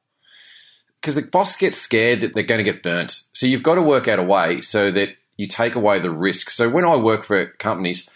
[1.00, 3.22] because the boss gets scared that they're going to get burnt.
[3.32, 6.50] So you've got to work out a way so that you take away the risk.
[6.50, 8.10] So when I work for companies,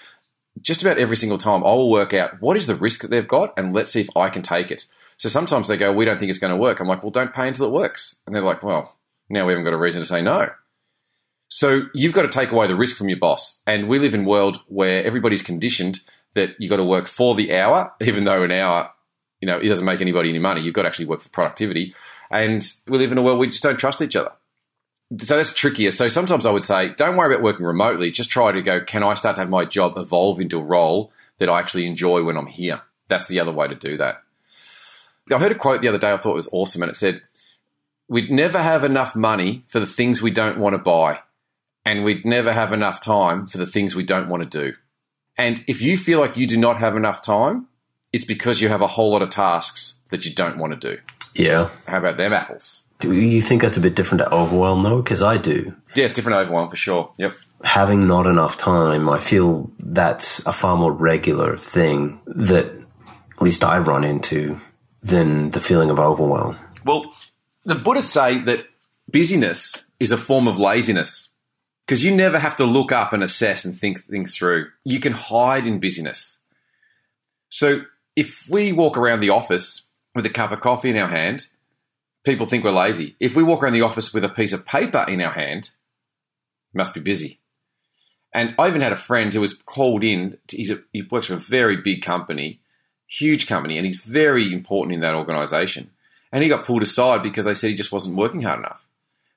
[0.61, 3.27] just about every single time, I will work out what is the risk that they've
[3.27, 4.85] got and let's see if I can take it.
[5.23, 6.81] So sometimes they go, We don't think it's going to work.
[6.81, 8.21] I'm like, Well, don't pay until it works.
[8.27, 10.51] And they're like, Well, now we haven't got a reason to say no.
[11.47, 13.63] So you've got to take away the risk from your boss.
[13.65, 16.01] And we live in a world where everybody's conditioned
[16.35, 18.91] that you've got to work for the hour, even though an hour,
[19.41, 20.61] you know, it doesn't make anybody any money.
[20.61, 21.95] You've got to actually work for productivity.
[22.29, 24.33] And we live in a world where we just don't trust each other.
[25.19, 25.93] So that's trickier.
[25.93, 28.11] So sometimes I would say, don't worry about working remotely.
[28.11, 31.13] Just try to go, can I start to have my job evolve into a role
[31.39, 32.83] that I actually enjoy when I'm here?
[33.07, 34.22] That's the other way to do that.
[35.31, 37.23] I heard a quote the other day I thought was awesome, and it said,
[38.09, 41.21] We'd never have enough money for the things we don't want to buy,
[41.85, 44.77] and we'd never have enough time for the things we don't want to do.
[45.39, 47.69] And if you feel like you do not have enough time,
[48.13, 51.01] it's because you have a whole lot of tasks that you don't want to do.
[51.35, 51.71] Yeah.
[51.87, 52.85] How about them apples?
[52.99, 55.03] Do you think that's a bit different to overwhelm though?
[55.03, 55.75] Because I do.
[55.97, 57.13] Yeah, it's different overwhelm for sure.
[57.17, 57.35] Yep.
[57.65, 63.65] Having not enough time, I feel that's a far more regular thing that at least
[63.65, 64.61] I run into
[65.03, 66.59] than the feeling of overwhelm.
[66.85, 67.13] Well,
[67.65, 68.67] the Buddhists say that
[69.11, 71.31] busyness is a form of laziness
[71.87, 74.69] because you never have to look up and assess and think things through.
[74.85, 76.41] You can hide in busyness.
[77.51, 77.83] So
[78.17, 81.47] if we walk around the office with a cup of coffee in our hand,
[82.25, 83.17] people think we're lazy.
[83.21, 85.71] If we walk around the office with a piece of paper in our hand,
[86.73, 87.41] must be busy.
[88.33, 90.39] And I even had a friend who was called in.
[90.49, 92.62] To, a, he works for a very big company,
[93.13, 95.91] huge company, and he's very important in that organisation.
[96.33, 98.87] And he got pulled aside because they said he just wasn't working hard enough.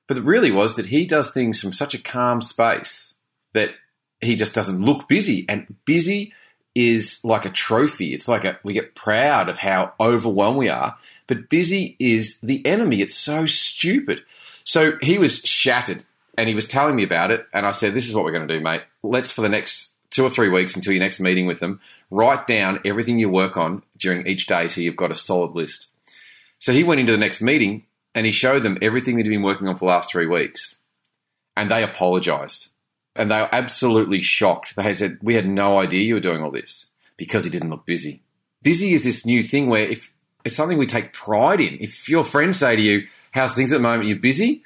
[0.06, 3.14] But it really was that he does things from such a calm space
[3.52, 3.74] that
[4.20, 5.44] he just doesn't look busy.
[5.48, 6.32] And busy
[6.74, 8.14] is like a trophy.
[8.14, 12.64] It's like a, we get proud of how overwhelmed we are, but busy is the
[12.64, 13.02] enemy.
[13.02, 14.22] It's so stupid.
[14.64, 16.04] So he was shattered
[16.38, 17.46] and he was telling me about it.
[17.52, 18.82] And I said, This is what we're going to do, mate.
[19.02, 22.46] Let's, for the next two or three weeks until your next meeting with them, write
[22.46, 25.90] down everything you work on during each day so you've got a solid list.
[26.58, 29.42] So he went into the next meeting and he showed them everything that he'd been
[29.42, 30.80] working on for the last three weeks.
[31.56, 32.70] And they apologized
[33.14, 34.76] and they were absolutely shocked.
[34.76, 37.86] They said, We had no idea you were doing all this because he didn't look
[37.86, 38.22] busy.
[38.62, 40.10] Busy is this new thing where if
[40.44, 41.78] it's something we take pride in.
[41.80, 44.08] If your friends say to you, How's things at the moment?
[44.08, 44.62] You're busy?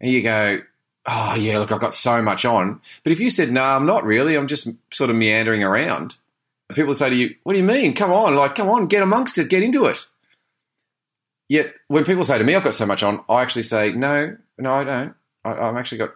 [0.00, 0.60] And you go,
[1.10, 2.82] Oh, yeah, look, I've got so much on.
[3.02, 6.16] But if you said, No, I'm not really, I'm just sort of meandering around,
[6.74, 7.94] people say to you, What do you mean?
[7.94, 10.06] Come on, like, come on, get amongst it, get into it.
[11.48, 14.36] Yet when people say to me, I've got so much on, I actually say, No,
[14.58, 15.14] no, I don't.
[15.44, 16.10] I, I've actually got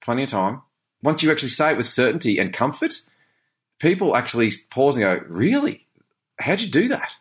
[0.00, 0.62] plenty of time.
[1.02, 2.92] Once you actually say it with certainty and comfort,
[3.78, 5.86] people actually pause and go, "Really?
[6.40, 7.18] How'd you do that?"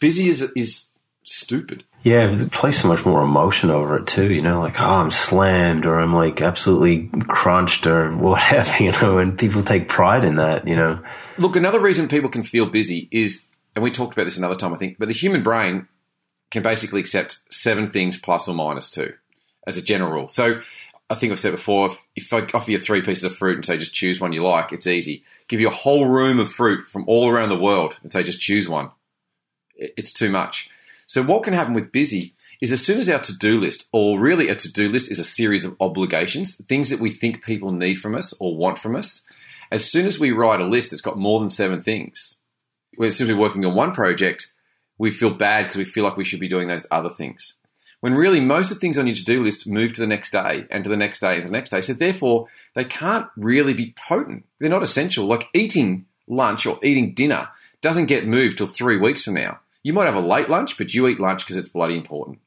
[0.00, 0.88] Busy is is
[1.36, 1.84] stupid.
[2.02, 4.32] Yeah, place so much more emotion over it too.
[4.32, 8.82] You know, like oh, I'm slammed or I'm like absolutely crunched or whatever.
[8.82, 10.66] You know, and people take pride in that.
[10.66, 11.02] You know,
[11.38, 14.74] Look, another reason people can feel busy is, and we talked about this another time,
[14.74, 15.86] I think, but the human brain
[16.50, 19.14] can basically accept seven things plus or minus two
[19.66, 20.28] as a general rule.
[20.28, 20.58] So
[21.10, 23.64] I think I've said before, if, if I offer you three pieces of fruit and
[23.64, 25.22] say just choose one you like, it's easy.
[25.46, 28.40] Give you a whole room of fruit from all around the world and say just
[28.40, 28.90] choose one.
[29.76, 30.70] It's too much.
[31.08, 34.50] So what can happen with busy is as soon as our to-do list, or really
[34.50, 38.14] a to-do list is a series of obligations, things that we think people need from
[38.14, 39.26] us or want from us,
[39.72, 42.38] as soon as we write a list that's got more than seven things,
[43.02, 44.52] as soon as we're working on one project,
[44.98, 47.58] we feel bad because we feel like we should be doing those other things.
[48.00, 50.66] When really most of the things on your to-do list move to the next day
[50.70, 51.80] and to the next day and the next day.
[51.80, 54.44] So therefore, they can't really be potent.
[54.60, 55.24] They're not essential.
[55.24, 57.48] Like eating lunch or eating dinner
[57.80, 59.60] doesn't get moved till three weeks from now.
[59.82, 62.40] You might have a late lunch, but you eat lunch because it's bloody important.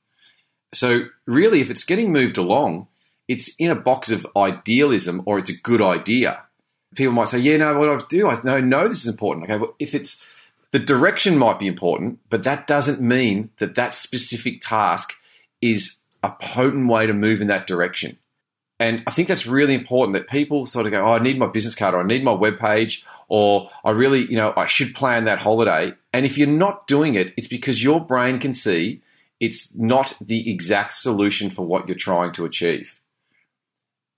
[0.74, 2.88] So really, if it's getting moved along,
[3.28, 6.44] it's in a box of idealism or it's a good idea.
[6.96, 8.28] People might say, "Yeah, no, what I do?
[8.28, 10.24] I know, no, this is important." Okay, well, if it's
[10.72, 15.13] the direction might be important, but that doesn't mean that that specific task
[15.62, 18.17] is a potent way to move in that direction.
[18.80, 21.48] And I think that's really important that people sort of go, oh, I need my
[21.48, 24.94] business card or I need my web page or I really, you know, I should
[24.94, 25.94] plan that holiday.
[26.12, 29.02] And if you're not doing it, it's because your brain can see
[29.39, 33.00] it's not the exact solution for what you're trying to achieve.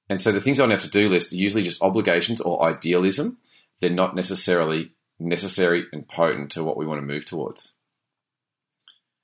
[0.10, 3.38] And so the things on our to-do list are usually just obligations or idealism.
[3.82, 7.73] They're not necessarily necessary and potent to what we want to move towards.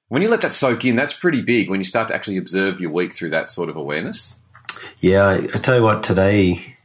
[0.10, 2.80] When you let that soak in, that's pretty big when you start to actually observe
[2.80, 4.40] your week through that sort of awareness.
[5.02, 6.78] Yeah, I, I tell you what, today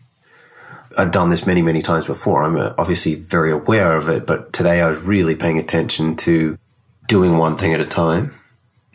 [0.96, 2.42] I've done this many, many times before.
[2.42, 6.58] I'm uh, obviously very aware of it, but today I was really paying attention to
[7.06, 8.34] doing one thing at a time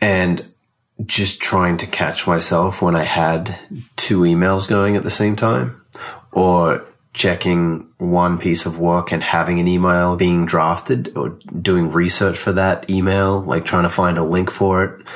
[0.00, 0.44] and
[1.06, 3.58] just trying to catch myself when I had
[3.96, 5.80] two emails going at the same time
[6.32, 12.38] or checking one piece of work and having an email being drafted or doing research
[12.38, 15.06] for that email, like trying to find a link for it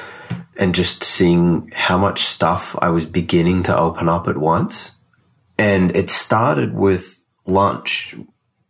[0.57, 4.92] and just seeing how much stuff I was beginning to open up at once.
[5.59, 8.17] And it started with lunch,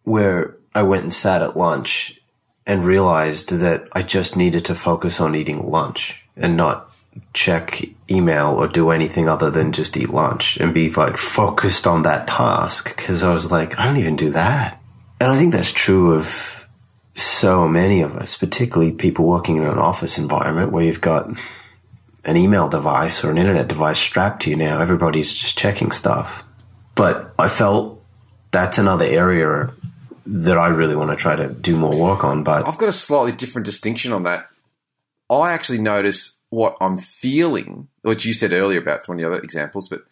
[0.03, 2.21] where I went and sat at lunch
[2.67, 6.91] and realized that I just needed to focus on eating lunch and not
[7.33, 12.03] check email or do anything other than just eat lunch and be like focused on
[12.03, 12.97] that task.
[12.97, 14.81] Cause I was like, I don't even do that.
[15.21, 16.67] And I think that's true of
[17.15, 21.29] so many of us, particularly people working in an office environment where you've got
[22.25, 24.81] an email device or an internet device strapped to you now.
[24.81, 26.45] Everybody's just checking stuff.
[26.95, 28.03] But I felt
[28.51, 29.73] that's another area
[30.27, 32.45] that I really want to try to do more work on.
[32.45, 34.49] But I've got a slightly different distinction on that.
[35.31, 39.31] I actually notice what I'm feeling, which you said earlier about it's one of the
[39.31, 40.05] other examples, but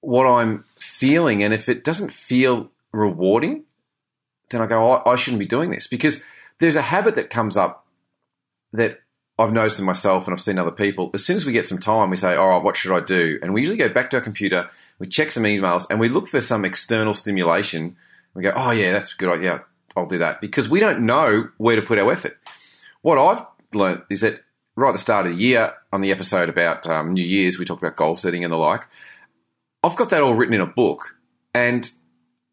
[0.00, 3.64] what I'm feeling, and if it doesn't feel rewarding,
[4.50, 6.24] then I go, oh, I shouldn't be doing this because
[6.58, 7.86] there's a habit that comes up
[8.72, 9.00] that
[9.38, 11.10] I've noticed in myself and I've seen other people.
[11.12, 13.38] As soon as we get some time, we say, all right, what should I do?
[13.42, 16.28] And we usually go back to our computer, we check some emails, and we look
[16.28, 17.96] for some external stimulation.
[18.34, 19.64] We go, oh, yeah, that's a good idea.
[19.96, 22.38] I'll do that because we don't know where to put our effort.
[23.02, 23.44] What I've
[23.74, 24.40] learned is that
[24.76, 27.64] right at the start of the year, on the episode about um, New Year's, we
[27.64, 28.86] talked about goal setting and the like.
[29.82, 31.16] I've got that all written in a book.
[31.54, 31.88] And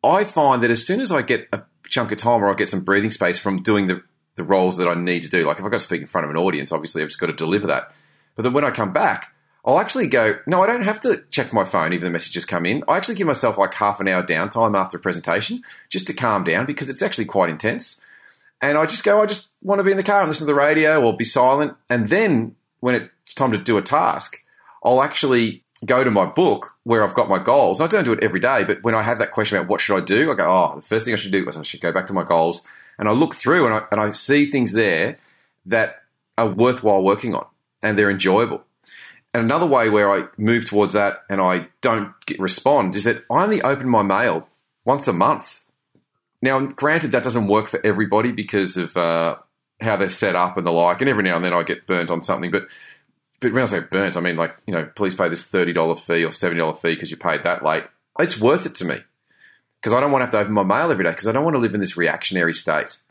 [0.04, 2.70] I find that as soon as I get a chunk of time or I get
[2.70, 4.04] some breathing space from doing the,
[4.36, 6.26] the roles that I need to do, like if I've got to speak in front
[6.26, 7.94] of an audience, obviously I've just got to deliver that.
[8.36, 11.54] But then when I come back, I'll actually go, no, I don't have to check
[11.54, 12.84] my phone even the messages come in.
[12.88, 16.44] I actually give myself like half an hour downtime after a presentation just to calm
[16.44, 18.02] down because it's actually quite intense.
[18.62, 20.54] And I just go, I just want to be in the car and listen to
[20.54, 21.76] the radio or be silent.
[21.90, 24.44] And then when it's time to do a task,
[24.84, 27.82] I'll actually go to my book where I've got my goals.
[27.82, 29.98] I don't do it every day, but when I have that question about what should
[29.98, 31.92] I do, I go, oh, the first thing I should do is I should go
[31.92, 32.68] back to my goals.
[33.00, 35.18] And I look through and I, and I see things there
[35.66, 36.04] that
[36.38, 37.46] are worthwhile working on
[37.84, 38.64] and they're enjoyable.
[39.34, 43.24] And another way where I move towards that and I don't get, respond is that
[43.32, 44.50] I only open my mail
[44.84, 45.66] once a month.
[46.42, 49.38] Now, granted, that doesn't work for everybody because of uh,
[49.80, 51.02] how they're set up and the like.
[51.02, 52.52] And every now and then I get burnt on something.
[52.52, 52.74] But
[53.40, 55.96] but when I say burnt, I mean like you know, please pay this thirty dollar
[55.96, 57.86] fee or seventy dollar fee because you paid that late.
[58.20, 58.98] It's worth it to me
[59.82, 61.44] because I don't want to have to open my mail every day because I don't
[61.44, 63.02] want to live in this reactionary state.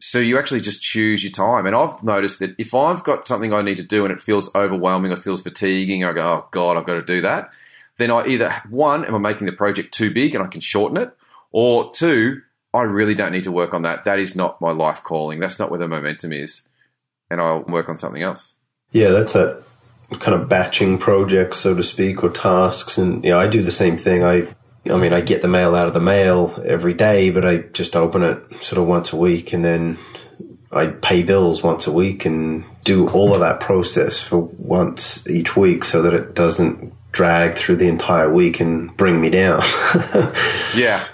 [0.00, 1.66] So you actually just choose your time.
[1.66, 4.54] And I've noticed that if I've got something I need to do and it feels
[4.54, 7.50] overwhelming or feels fatiguing, I go, oh God, I've got to do that,
[7.96, 10.98] then I either one, am I making the project too big and I can shorten
[10.98, 11.16] it,
[11.50, 14.04] or two, I really don't need to work on that.
[14.04, 15.40] That is not my life calling.
[15.40, 16.68] That's not where the momentum is,
[17.30, 18.58] and I'll work on something else.
[18.92, 19.62] Yeah, that's that
[20.20, 22.98] kind of batching projects, so to speak, or tasks.
[22.98, 24.22] And yeah, I do the same thing.
[24.22, 24.54] I,
[24.90, 27.96] I mean, I get the mail out of the mail every day, but I just
[27.96, 29.98] open it sort of once a week, and then
[30.70, 35.56] I pay bills once a week and do all of that process for once each
[35.56, 39.62] week, so that it doesn't drag through the entire week and bring me down.
[40.76, 41.06] yeah.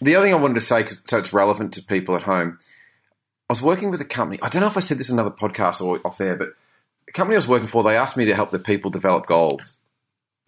[0.00, 2.54] The other thing I wanted to say, cause, so it's relevant to people at home.
[3.50, 4.38] I was working with a company.
[4.42, 6.50] I don't know if I said this in another podcast or off air, but
[7.06, 9.79] the company I was working for, they asked me to help the people develop goals.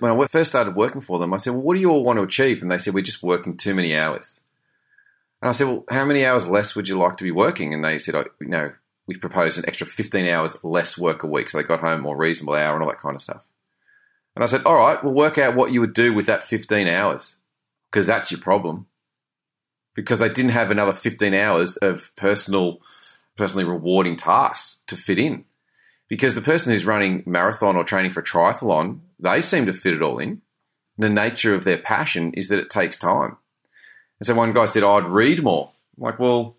[0.03, 2.19] When I first started working for them, I said, Well, what do you all want
[2.19, 2.61] to achieve?
[2.61, 4.43] And they said, We're just working too many hours.
[5.41, 7.73] And I said, Well, how many hours less would you like to be working?
[7.73, 8.73] And they said, oh, No,
[9.07, 11.49] we proposed an extra 15 hours less work a week.
[11.49, 13.45] So they got home more reasonable hour and all that kind of stuff.
[14.35, 16.89] And I said, All right, we'll work out what you would do with that 15
[16.89, 17.39] hours
[17.89, 18.87] because that's your problem.
[19.95, 22.81] Because they didn't have another 15 hours of personal,
[23.37, 25.45] personally rewarding tasks to fit in
[26.13, 30.03] because the person who's running marathon or training for triathlon, they seem to fit it
[30.03, 30.43] all in.
[30.99, 33.39] The nature of their passion is that it takes time.
[34.21, 35.73] And so one guy said, oh, I'd read more.
[35.97, 36.57] I'm like, well,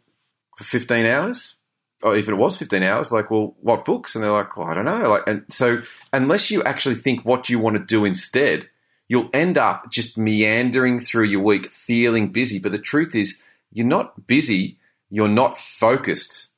[0.58, 1.58] for 15 hours?
[2.02, 4.16] Or if it was 15 hours, like, well, what books?
[4.16, 5.10] And they're like, well, I don't know.
[5.10, 8.68] Like, and so unless you actually think what you want to do instead,
[9.08, 12.60] you'll end up just meandering through your week feeling busy.
[12.60, 13.42] But the truth is,
[13.72, 14.78] you're not busy,
[15.10, 16.52] you're not focused.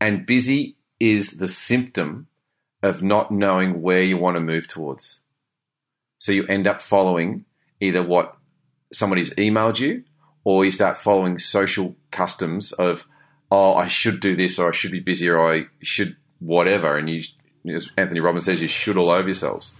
[0.00, 2.28] And busy is the symptom
[2.82, 5.20] of not knowing where you want to move towards.
[6.26, 7.44] So you end up following
[7.80, 8.36] either what
[8.92, 10.02] somebody's emailed you
[10.42, 13.06] or you start following social customs of,
[13.52, 16.96] oh, I should do this or I should be busy or I should whatever.
[16.96, 17.22] And you,
[17.72, 19.76] as Anthony Robbins says, you should all over yourselves.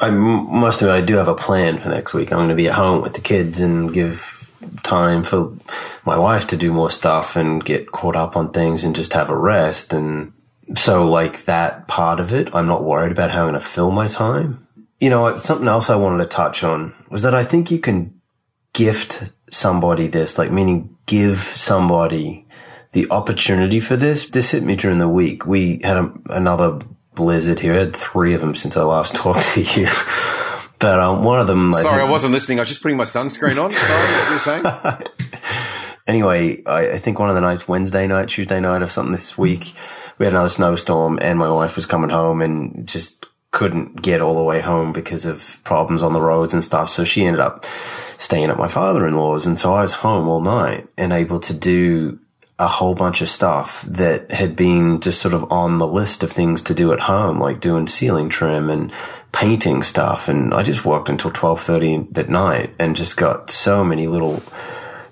[0.00, 2.32] I must admit, I do have a plan for next week.
[2.32, 4.52] I'm going to be at home with the kids and give
[4.84, 5.52] time for
[6.04, 9.30] my wife to do more stuff and get caught up on things and just have
[9.30, 9.92] a rest.
[9.92, 10.32] And
[10.76, 13.90] so, like that part of it, I'm not worried about how I'm going to fill
[13.90, 14.64] my time.
[15.00, 18.20] You know, something else I wanted to touch on was that I think you can
[18.72, 22.46] gift somebody this, like meaning give somebody
[22.92, 24.28] the opportunity for this.
[24.30, 25.46] This hit me during the week.
[25.46, 26.80] We had a, another
[27.14, 27.74] blizzard here.
[27.74, 29.88] I had three of them since I last talked to you.
[30.78, 31.72] But um, one of them.
[31.72, 32.58] Sorry, I, I, wasn't listening.
[32.58, 33.70] I was just putting my sunscreen on.
[33.72, 35.42] Sorry, what you were saying.
[36.06, 39.36] anyway, I, I, think one of the nights, Wednesday night, Tuesday night, or something this
[39.36, 39.74] week,
[40.18, 44.34] we had another snowstorm and my wife was coming home and just couldn't get all
[44.34, 46.90] the way home because of problems on the roads and stuff.
[46.90, 47.64] So she ended up
[48.18, 49.46] staying at my father-in-law's.
[49.46, 52.18] And so I was home all night and able to do
[52.58, 56.32] a whole bunch of stuff that had been just sort of on the list of
[56.32, 58.92] things to do at home, like doing ceiling trim and
[59.32, 60.28] painting stuff.
[60.28, 64.42] And I just worked until 1230 at night and just got so many little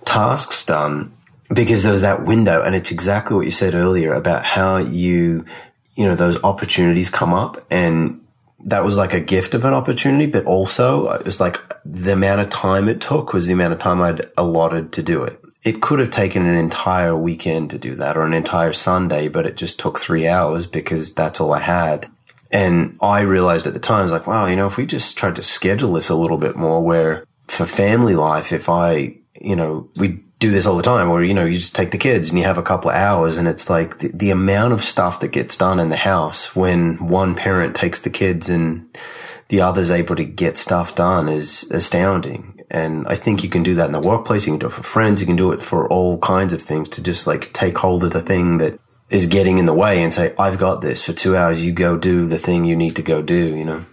[0.05, 1.13] tasks done
[1.53, 5.45] because there's that window and it's exactly what you said earlier about how you
[5.95, 8.21] you know those opportunities come up and
[8.67, 12.41] that was like a gift of an opportunity but also it was like the amount
[12.41, 15.41] of time it took was the amount of time I'd allotted to do it.
[15.65, 19.47] It could have taken an entire weekend to do that or an entire Sunday but
[19.47, 22.11] it just took 3 hours because that's all I had.
[22.51, 25.17] And I realized at the time I was like wow you know if we just
[25.17, 29.55] tried to schedule this a little bit more where for family life if I you
[29.55, 32.29] know we do this all the time or you know, you just take the kids
[32.29, 35.21] and you have a couple of hours and it's like the, the amount of stuff
[35.21, 38.89] that gets done in the house when one parent takes the kids and
[39.49, 42.61] the other's able to get stuff done is astounding.
[42.71, 44.47] And I think you can do that in the workplace.
[44.47, 45.21] You can do it for friends.
[45.21, 48.13] You can do it for all kinds of things to just like take hold of
[48.13, 48.79] the thing that
[49.09, 51.65] is getting in the way and say, I've got this for two hours.
[51.65, 53.85] You go do the thing you need to go do, you know?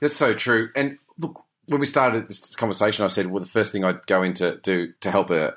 [0.00, 0.70] That's so true.
[0.74, 4.22] And look, when we started this conversation, I said, well, the first thing I'd go
[4.22, 5.54] into do to help a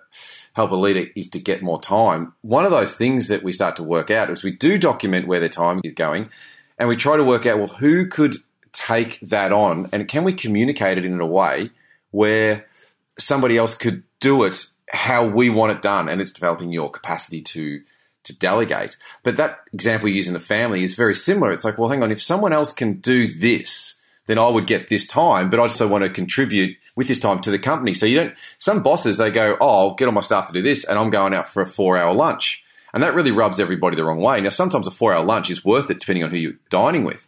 [0.53, 2.33] help a leader is to get more time.
[2.41, 5.39] One of those things that we start to work out is we do document where
[5.39, 6.29] their time is going,
[6.77, 8.35] and we try to work out well who could
[8.71, 11.69] take that on, and can we communicate it in a way
[12.11, 12.65] where
[13.17, 17.41] somebody else could do it how we want it done, and it's developing your capacity
[17.41, 17.81] to
[18.23, 18.97] to delegate.
[19.23, 21.51] But that example you use in the family is very similar.
[21.51, 23.98] It's like, well, hang on, if someone else can do this
[24.29, 27.39] then I would get this time, but I also want to contribute with this time
[27.39, 27.95] to the company.
[27.95, 30.61] So you don't, some bosses, they go, oh, I'll get all my staff to do
[30.61, 32.63] this and I'm going out for a four hour lunch.
[32.93, 34.39] And that really rubs everybody the wrong way.
[34.39, 37.27] Now, sometimes a four hour lunch is worth it depending on who you're dining with.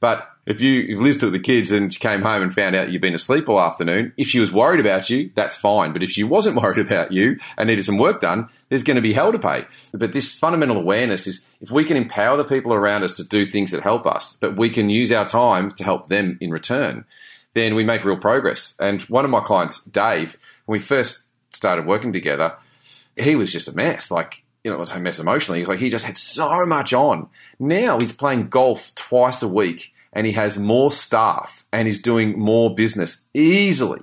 [0.00, 2.90] But if you if Liz took the kids and she came home and found out
[2.90, 5.92] you'd been asleep all afternoon, if she was worried about you, that's fine.
[5.92, 9.02] But if she wasn't worried about you and needed some work done, there's going to
[9.02, 9.66] be hell to pay.
[9.92, 13.44] But this fundamental awareness is if we can empower the people around us to do
[13.44, 17.04] things that help us, but we can use our time to help them in return,
[17.54, 18.76] then we make real progress.
[18.80, 22.56] And one of my clients, Dave, when we first started working together,
[23.16, 24.10] he was just a mess.
[24.10, 25.58] Like, you know, let's say mess emotionally.
[25.58, 27.28] He was like, he just had so much on.
[27.60, 32.38] Now he's playing golf twice a week and he has more staff and he's doing
[32.38, 34.02] more business easily.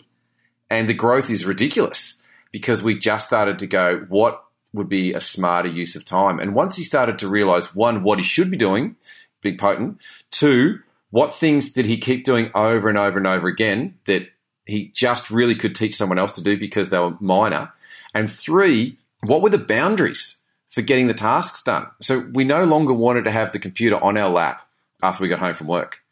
[0.69, 2.19] And the growth is ridiculous
[2.51, 4.43] because we just started to go, what
[4.73, 6.39] would be a smarter use of time?
[6.39, 8.95] And once he started to realize one, what he should be doing,
[9.41, 10.01] big potent,
[10.31, 10.79] two,
[11.11, 14.27] what things did he keep doing over and over and over again that
[14.65, 17.73] he just really could teach someone else to do because they were minor?
[18.13, 21.87] And three, what were the boundaries for getting the tasks done?
[21.99, 24.68] So we no longer wanted to have the computer on our lap
[25.01, 26.03] after we got home from work.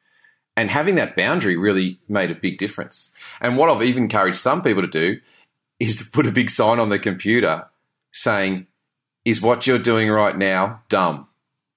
[0.55, 3.13] And having that boundary really made a big difference.
[3.39, 5.19] And what I've even encouraged some people to do
[5.79, 7.67] is to put a big sign on the computer
[8.11, 8.65] saying,
[9.23, 11.27] Is what you're doing right now dumb?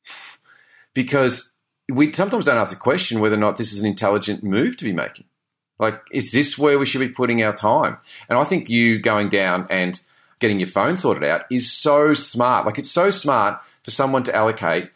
[0.95, 1.55] because
[1.91, 4.85] we sometimes don't ask the question whether or not this is an intelligent move to
[4.85, 5.27] be making.
[5.79, 7.99] Like, is this where we should be putting our time?
[8.29, 9.99] And I think you going down and
[10.39, 12.67] getting your phone sorted out is so smart.
[12.67, 14.91] Like, it's so smart for someone to allocate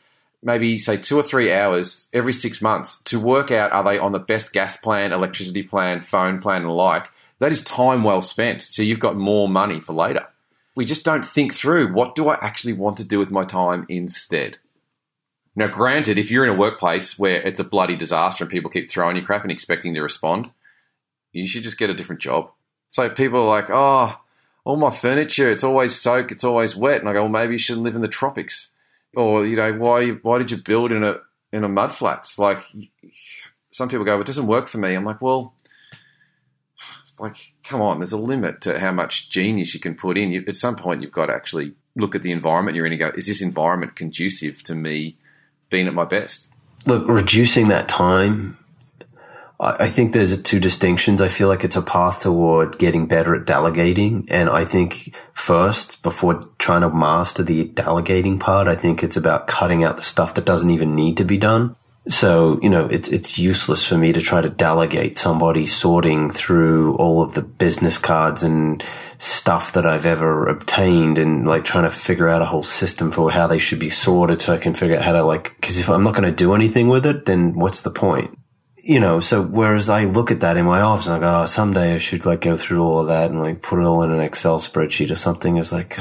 [0.45, 4.13] maybe, say, two or three hours every six months to work out are they on
[4.13, 7.11] the best gas plan, electricity plan, phone plan, and the like.
[7.41, 8.63] That is time well spent.
[8.63, 10.29] So you've got more money for later.
[10.77, 13.87] We just don't think through what do I actually want to do with my time
[13.89, 14.59] instead?
[15.57, 18.91] Now, granted, if you're in a workplace where it's a bloody disaster and people keep
[18.91, 20.51] throwing you crap and expecting to respond,
[21.33, 22.51] you should just get a different job.
[22.91, 24.21] So people are like, oh,
[24.65, 27.01] all my furniture, it's always soaked, it's always wet.
[27.01, 28.73] And I go, well, maybe you shouldn't live in the tropics.
[29.17, 31.17] Or, you know, why why did you build in a
[31.53, 32.39] in a mud flats?
[32.39, 32.63] Like
[33.71, 34.95] some people go, it doesn't work for me.
[34.95, 35.55] I'm like, well,
[37.21, 40.33] like, come on, there's a limit to how much genius you can put in.
[40.33, 42.99] You, at some point, you've got to actually look at the environment you're in and
[42.99, 45.17] go, is this environment conducive to me
[45.71, 46.51] being at my best?
[46.87, 48.59] Look, reducing that time
[49.65, 51.21] I think there's two distinctions.
[51.21, 54.27] I feel like it's a path toward getting better at delegating.
[54.31, 59.47] And I think first, before trying to master the delegating part, I think it's about
[59.47, 61.77] cutting out the stuff that doesn't even need to be done.
[62.07, 66.97] So, you know, it's, it's useless for me to try to delegate somebody sorting through
[66.97, 68.85] all of the business cards and
[69.17, 73.31] stuff that I've ever obtained and like trying to figure out a whole system for
[73.31, 75.89] how they should be sorted so I can figure out how to like, cause if
[75.89, 78.39] I'm not going to do anything with it, then what's the point?
[78.87, 81.47] You know, so whereas I look at that in my office and I go, oh,
[81.47, 84.11] someday I should like go through all of that and like put it all in
[84.11, 85.57] an Excel spreadsheet or something.
[85.57, 85.99] Is like,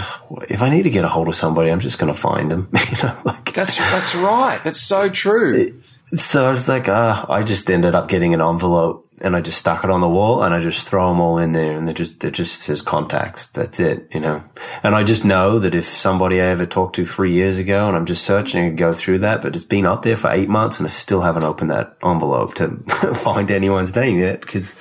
[0.50, 2.68] if I need to get a hold of somebody, I'm just going to find them.
[2.74, 4.60] you know, like that's that's right.
[4.64, 5.82] That's so true.
[6.14, 9.58] So I was like, ah, I just ended up getting an envelope and I just
[9.58, 11.94] stuck it on the wall and I just throw them all in there and it
[11.94, 13.48] just, it just says contacts.
[13.48, 14.44] That's it, you know.
[14.84, 17.96] And I just know that if somebody I ever talked to three years ago and
[17.96, 20.80] I'm just searching and go through that, but it's been up there for eight months
[20.80, 22.70] and I still haven't opened that envelope to
[23.16, 24.76] find anyone's name yet because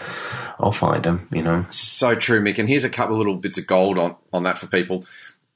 [0.58, 1.64] I'll find them, you know.
[1.70, 2.58] So true, Mick.
[2.58, 5.04] And here's a couple of little bits of gold on, on that for people.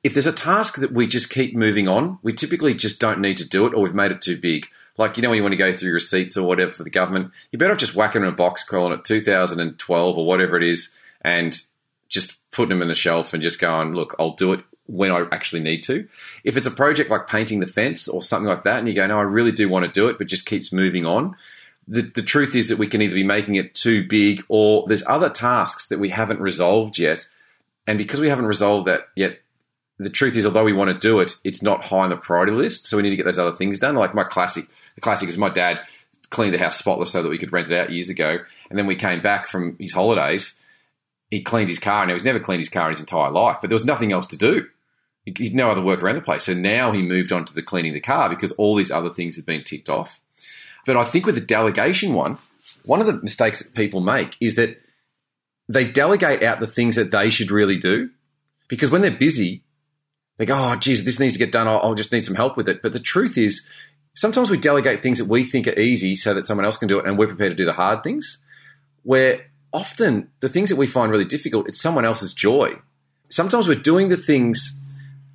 [0.05, 3.37] If there's a task that we just keep moving on, we typically just don't need
[3.39, 4.69] to do it or we've made it too big
[4.99, 7.33] like, you know, when you want to go through receipts or whatever for the government,
[7.51, 10.63] you better off just whacking them in a box, calling it 2012 or whatever it
[10.63, 11.59] is, and
[12.09, 15.27] just putting them in the shelf and just going, look, I'll do it when I
[15.33, 16.09] actually need to.
[16.45, 19.07] If it's a project like painting the fence or something like that, and you go,
[19.07, 21.37] no, I really do want to do it, but just keeps moving on.
[21.89, 25.05] The, the truth is that we can either be making it too big or there's
[25.07, 27.29] other tasks that we haven't resolved yet.
[27.87, 29.39] And because we haven't resolved that yet,
[29.99, 32.53] the truth is, although we want to do it, it's not high on the priority
[32.53, 32.87] list.
[32.87, 33.95] So we need to get those other things done.
[33.95, 34.67] Like my classic,
[34.97, 35.81] the classic is my dad
[36.31, 38.39] cleaned the house spotless so that we could rent it out years ago.
[38.69, 40.59] And then we came back from his holidays.
[41.31, 43.59] He cleaned his car, and he's never cleaned his car in his entire life.
[43.61, 44.67] But there was nothing else to do.
[45.25, 46.45] He had no other work around the place.
[46.45, 49.37] So now he moved on to the cleaning the car because all these other things
[49.37, 50.21] have been ticked off.
[50.85, 52.39] But I think with the delegation one,
[52.85, 54.81] one of the mistakes that people make is that
[55.69, 58.11] they delegate out the things that they should really do
[58.69, 59.63] because when they're busy,
[60.37, 61.67] they go, oh, geez, this needs to get done.
[61.67, 62.83] I'll, I'll just need some help with it.
[62.83, 63.69] But the truth is,
[64.17, 66.99] sometimes we delegate things that we think are easy so that someone else can do
[66.99, 68.43] it and we're prepared to do the hard things.
[69.05, 72.73] Where often the things that we find really difficult, it's someone else's joy.
[73.29, 74.81] Sometimes we're doing the things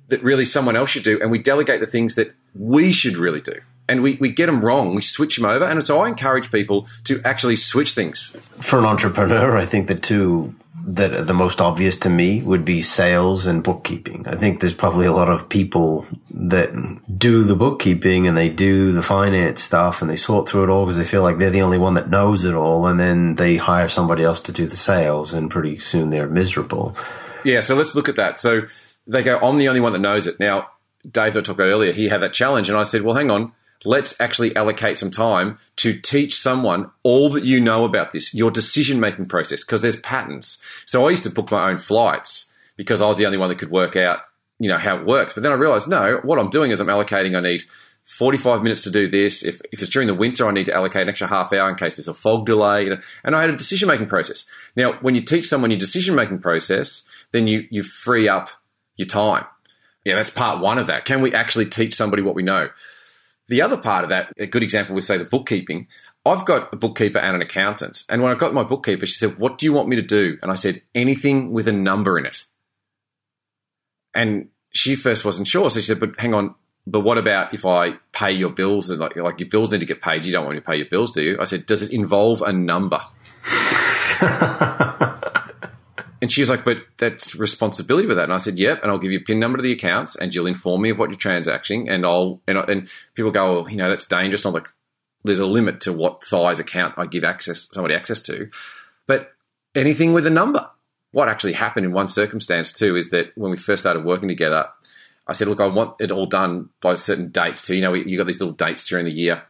[0.08, 3.40] that really someone else should do and we delegate the things that we should really
[3.40, 3.54] do.
[3.88, 4.94] And we, we get them wrong.
[4.94, 5.64] We switch them over.
[5.64, 8.30] And so I encourage people to actually switch things.
[8.60, 10.54] For an entrepreneur, I think the two
[10.84, 14.26] that the most obvious to me would be sales and bookkeeping.
[14.26, 16.70] I think there's probably a lot of people that
[17.18, 20.84] do the bookkeeping and they do the finance stuff and they sort through it all
[20.84, 22.86] because they feel like they're the only one that knows it all.
[22.86, 26.96] And then they hire somebody else to do the sales and pretty soon they're miserable.
[27.44, 27.60] Yeah.
[27.60, 28.36] So let's look at that.
[28.36, 28.62] So
[29.06, 30.40] they go, I'm the only one that knows it.
[30.40, 30.70] Now,
[31.02, 32.68] Dave, that I talked about earlier, he had that challenge.
[32.68, 33.52] And I said, well, hang on.
[33.84, 38.50] Let's actually allocate some time to teach someone all that you know about this, your
[38.50, 40.62] decision making process, because there's patterns.
[40.86, 43.58] So I used to book my own flights because I was the only one that
[43.58, 44.20] could work out,
[44.58, 45.32] you know, how it works.
[45.32, 47.64] But then I realized, no, what I'm doing is I'm allocating, I need
[48.04, 49.44] 45 minutes to do this.
[49.44, 51.76] If, if it's during the winter, I need to allocate an extra half hour in
[51.76, 52.88] case there's a fog delay.
[53.24, 54.44] And I had a decision making process.
[54.76, 58.48] Now, when you teach someone your decision making process, then you, you free up
[58.96, 59.44] your time.
[60.04, 61.04] Yeah, that's part one of that.
[61.04, 62.70] Can we actually teach somebody what we know?
[63.52, 65.86] The other part of that, a good example would say the bookkeeping.
[66.24, 68.02] I've got a bookkeeper and an accountant.
[68.08, 70.38] And when I got my bookkeeper, she said, What do you want me to do?
[70.40, 72.44] And I said, Anything with a number in it.
[74.14, 75.68] And she first wasn't sure.
[75.68, 76.54] So she said, But hang on,
[76.86, 79.86] but what about if I pay your bills and like, like your bills need to
[79.86, 80.24] get paid?
[80.24, 81.36] You don't want me to pay your bills, do you?
[81.38, 83.00] I said, Does it involve a number?
[86.22, 88.24] And she was like, but that's responsibility with that.
[88.24, 88.80] And I said, yep.
[88.82, 90.98] And I'll give you a PIN number to the accounts and you'll inform me of
[91.00, 91.88] what you're transacting.
[91.88, 94.44] And I'll, and, and people go, well, you know, that's dangerous.
[94.44, 94.68] And like,
[95.24, 98.50] there's a limit to what size account I give access, somebody access to.
[99.08, 99.32] But
[99.74, 100.70] anything with a number.
[101.10, 104.68] What actually happened in one circumstance too is that when we first started working together,
[105.26, 107.74] I said, look, I want it all done by certain dates too.
[107.74, 109.42] You know, you got these little dates during the year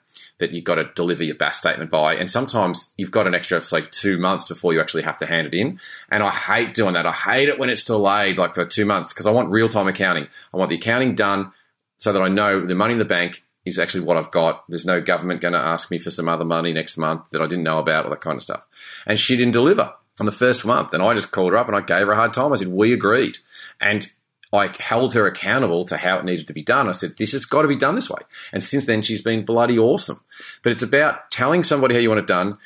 [0.42, 2.14] that you've got to deliver your BAS statement by.
[2.14, 5.46] And sometimes you've got an extra, like two months before you actually have to hand
[5.46, 5.80] it in.
[6.10, 7.06] And I hate doing that.
[7.06, 9.88] I hate it when it's delayed, like for two months, because I want real time
[9.88, 10.28] accounting.
[10.52, 11.52] I want the accounting done
[11.96, 14.64] so that I know the money in the bank is actually what I've got.
[14.68, 17.46] There's no government going to ask me for some other money next month that I
[17.46, 19.02] didn't know about, all that kind of stuff.
[19.06, 20.92] And she didn't deliver on the first month.
[20.92, 22.52] And I just called her up and I gave her a hard time.
[22.52, 23.38] I said, We agreed.
[23.80, 24.06] And
[24.52, 26.88] I held her accountable to how it needed to be done.
[26.88, 28.20] I said, this has got to be done this way.
[28.52, 30.20] And since then, she's been bloody awesome.
[30.62, 32.56] But it's about telling somebody how you want it done,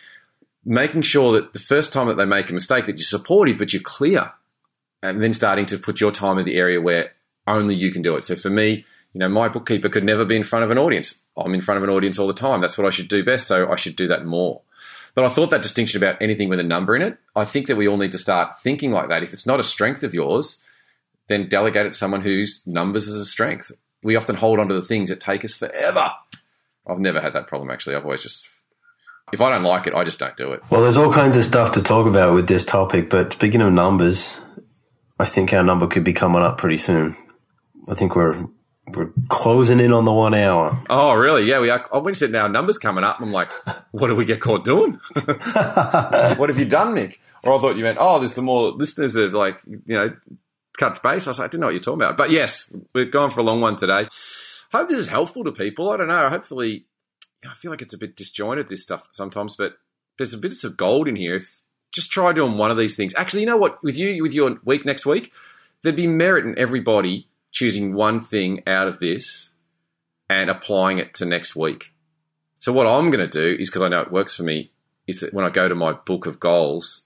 [0.65, 3.73] making sure that the first time that they make a mistake, that you're supportive, but
[3.73, 4.33] you're clear.
[5.03, 7.13] And then starting to put your time in the area where
[7.47, 8.25] only you can do it.
[8.25, 11.23] So for me, you know, my bookkeeper could never be in front of an audience.
[11.37, 12.61] I'm in front of an audience all the time.
[12.61, 13.47] That's what I should do best.
[13.47, 14.63] So I should do that more.
[15.15, 17.77] But I thought that distinction about anything with a number in it, I think that
[17.77, 19.23] we all need to start thinking like that.
[19.23, 20.63] If it's not a strength of yours,
[21.29, 23.73] then delegate it to someone whose numbers is a strength.
[24.03, 26.11] We often hold on to the things that take us forever.
[26.87, 27.97] I've never had that problem actually.
[27.97, 28.49] I've always just
[29.33, 30.63] if I don't like it, I just don't do it.
[30.71, 33.73] Well, there's all kinds of stuff to talk about with this topic, but speaking of
[33.73, 34.41] numbers,
[35.19, 37.17] I think our number could be coming up pretty soon.
[37.89, 38.47] I think we're
[38.95, 40.81] we're closing in on the one hour.
[40.89, 41.45] Oh, really?
[41.45, 41.83] Yeah, we are.
[41.93, 43.51] When you said now numbers coming up, I'm like,
[43.91, 44.93] what do we get caught doing?
[45.15, 47.21] what have you done, Nick?
[47.43, 50.17] Or I thought you meant, oh, there's some more listeners that like, you know,
[50.77, 51.27] cut base.
[51.27, 52.17] I was like, I didn't know what you're talking about.
[52.17, 54.09] But yes, we're going for a long one today.
[54.73, 55.91] Hope this is helpful to people.
[55.91, 56.29] I don't know.
[56.29, 56.87] Hopefully,
[57.49, 59.79] I feel like it's a bit disjointed, this stuff sometimes, but
[60.19, 61.37] there's a bit of gold in here.
[61.37, 61.61] If,
[61.93, 63.15] just try doing one of these things.
[63.15, 63.83] Actually, you know what?
[63.83, 65.33] With you, with your week next week,
[65.83, 69.55] there'd be merit in everybody choosing one thing out of this
[70.29, 71.95] and applying it to next week.
[72.59, 74.73] So what I'm going to do is because I know it works for me,
[75.07, 77.06] is that when I go to my book of goals,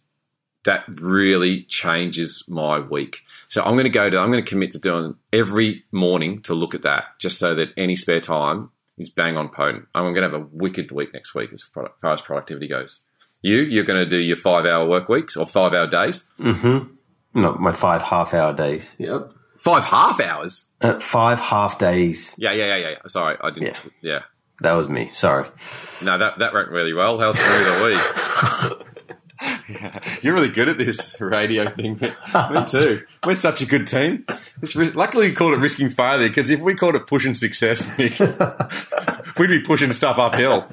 [0.65, 3.23] that really changes my week.
[3.49, 6.55] So I'm going to go to, I'm going to commit to doing every morning to
[6.55, 9.87] look at that just so that any spare time is bang on potent.
[9.95, 13.01] I'm going to have a wicked week next week as far as productivity goes.
[13.43, 16.29] You, you're going to do your five hour work weeks or five hour days?
[16.39, 17.41] Mm-hmm.
[17.41, 18.95] No, my five half hour days.
[18.99, 19.33] Yep.
[19.57, 20.69] Five half hours?
[20.81, 22.35] Uh, five half days.
[22.39, 22.97] Yeah, yeah, yeah, yeah.
[23.07, 23.75] Sorry, I didn't.
[23.75, 23.79] Yeah.
[24.03, 24.21] yeah.
[24.61, 25.11] That was me.
[25.15, 25.49] Sorry.
[26.05, 27.19] No, that, that went really well.
[27.19, 28.77] How smooth are we?
[30.23, 31.95] You're really good at this radio thing.
[32.53, 33.05] Me too.
[33.25, 34.25] We're such a good team.
[34.63, 37.97] It's, luckily, we called it risking failure because if we called it pushing success,
[39.39, 40.69] we'd be pushing stuff uphill.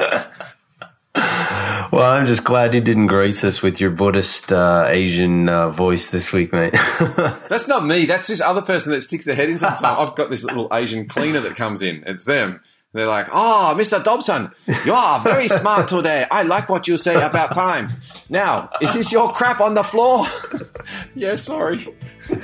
[1.91, 6.11] Well, I'm just glad you didn't grace us with your Buddhist uh, Asian uh, voice
[6.11, 6.73] this week, mate.
[6.99, 8.05] That's not me.
[8.05, 9.81] That's this other person that sticks their head in sometimes.
[9.83, 12.03] I've got this little Asian cleaner that comes in.
[12.05, 12.61] It's them.
[12.93, 14.01] They're like, ah, oh, Mr.
[14.01, 14.49] Dobson,
[14.85, 16.25] you are very smart today.
[16.31, 17.93] I like what you say about time.
[18.29, 20.25] Now, is this your crap on the floor?
[21.15, 21.87] yeah, sorry.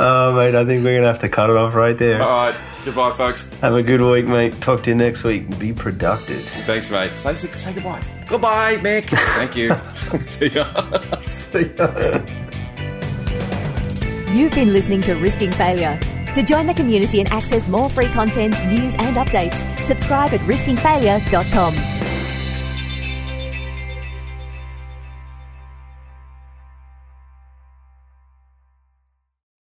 [0.00, 2.22] Oh, mate, I think we're going to have to cut it off right there.
[2.22, 2.54] All right.
[2.84, 3.48] Goodbye, folks.
[3.62, 4.52] Have a good week, mate.
[4.60, 5.58] Talk to you next week.
[5.58, 6.44] Be productive.
[6.44, 7.16] Thanks, mate.
[7.16, 8.00] Say, say goodbye.
[8.28, 9.06] Goodbye, Mick.
[9.34, 9.74] Thank you.
[10.28, 11.20] See ya.
[11.22, 12.22] See ya.
[14.32, 15.98] You've been listening to Risking Failure.
[16.34, 19.58] To join the community and access more free content, news, and updates,
[19.88, 21.97] subscribe at riskingfailure.com.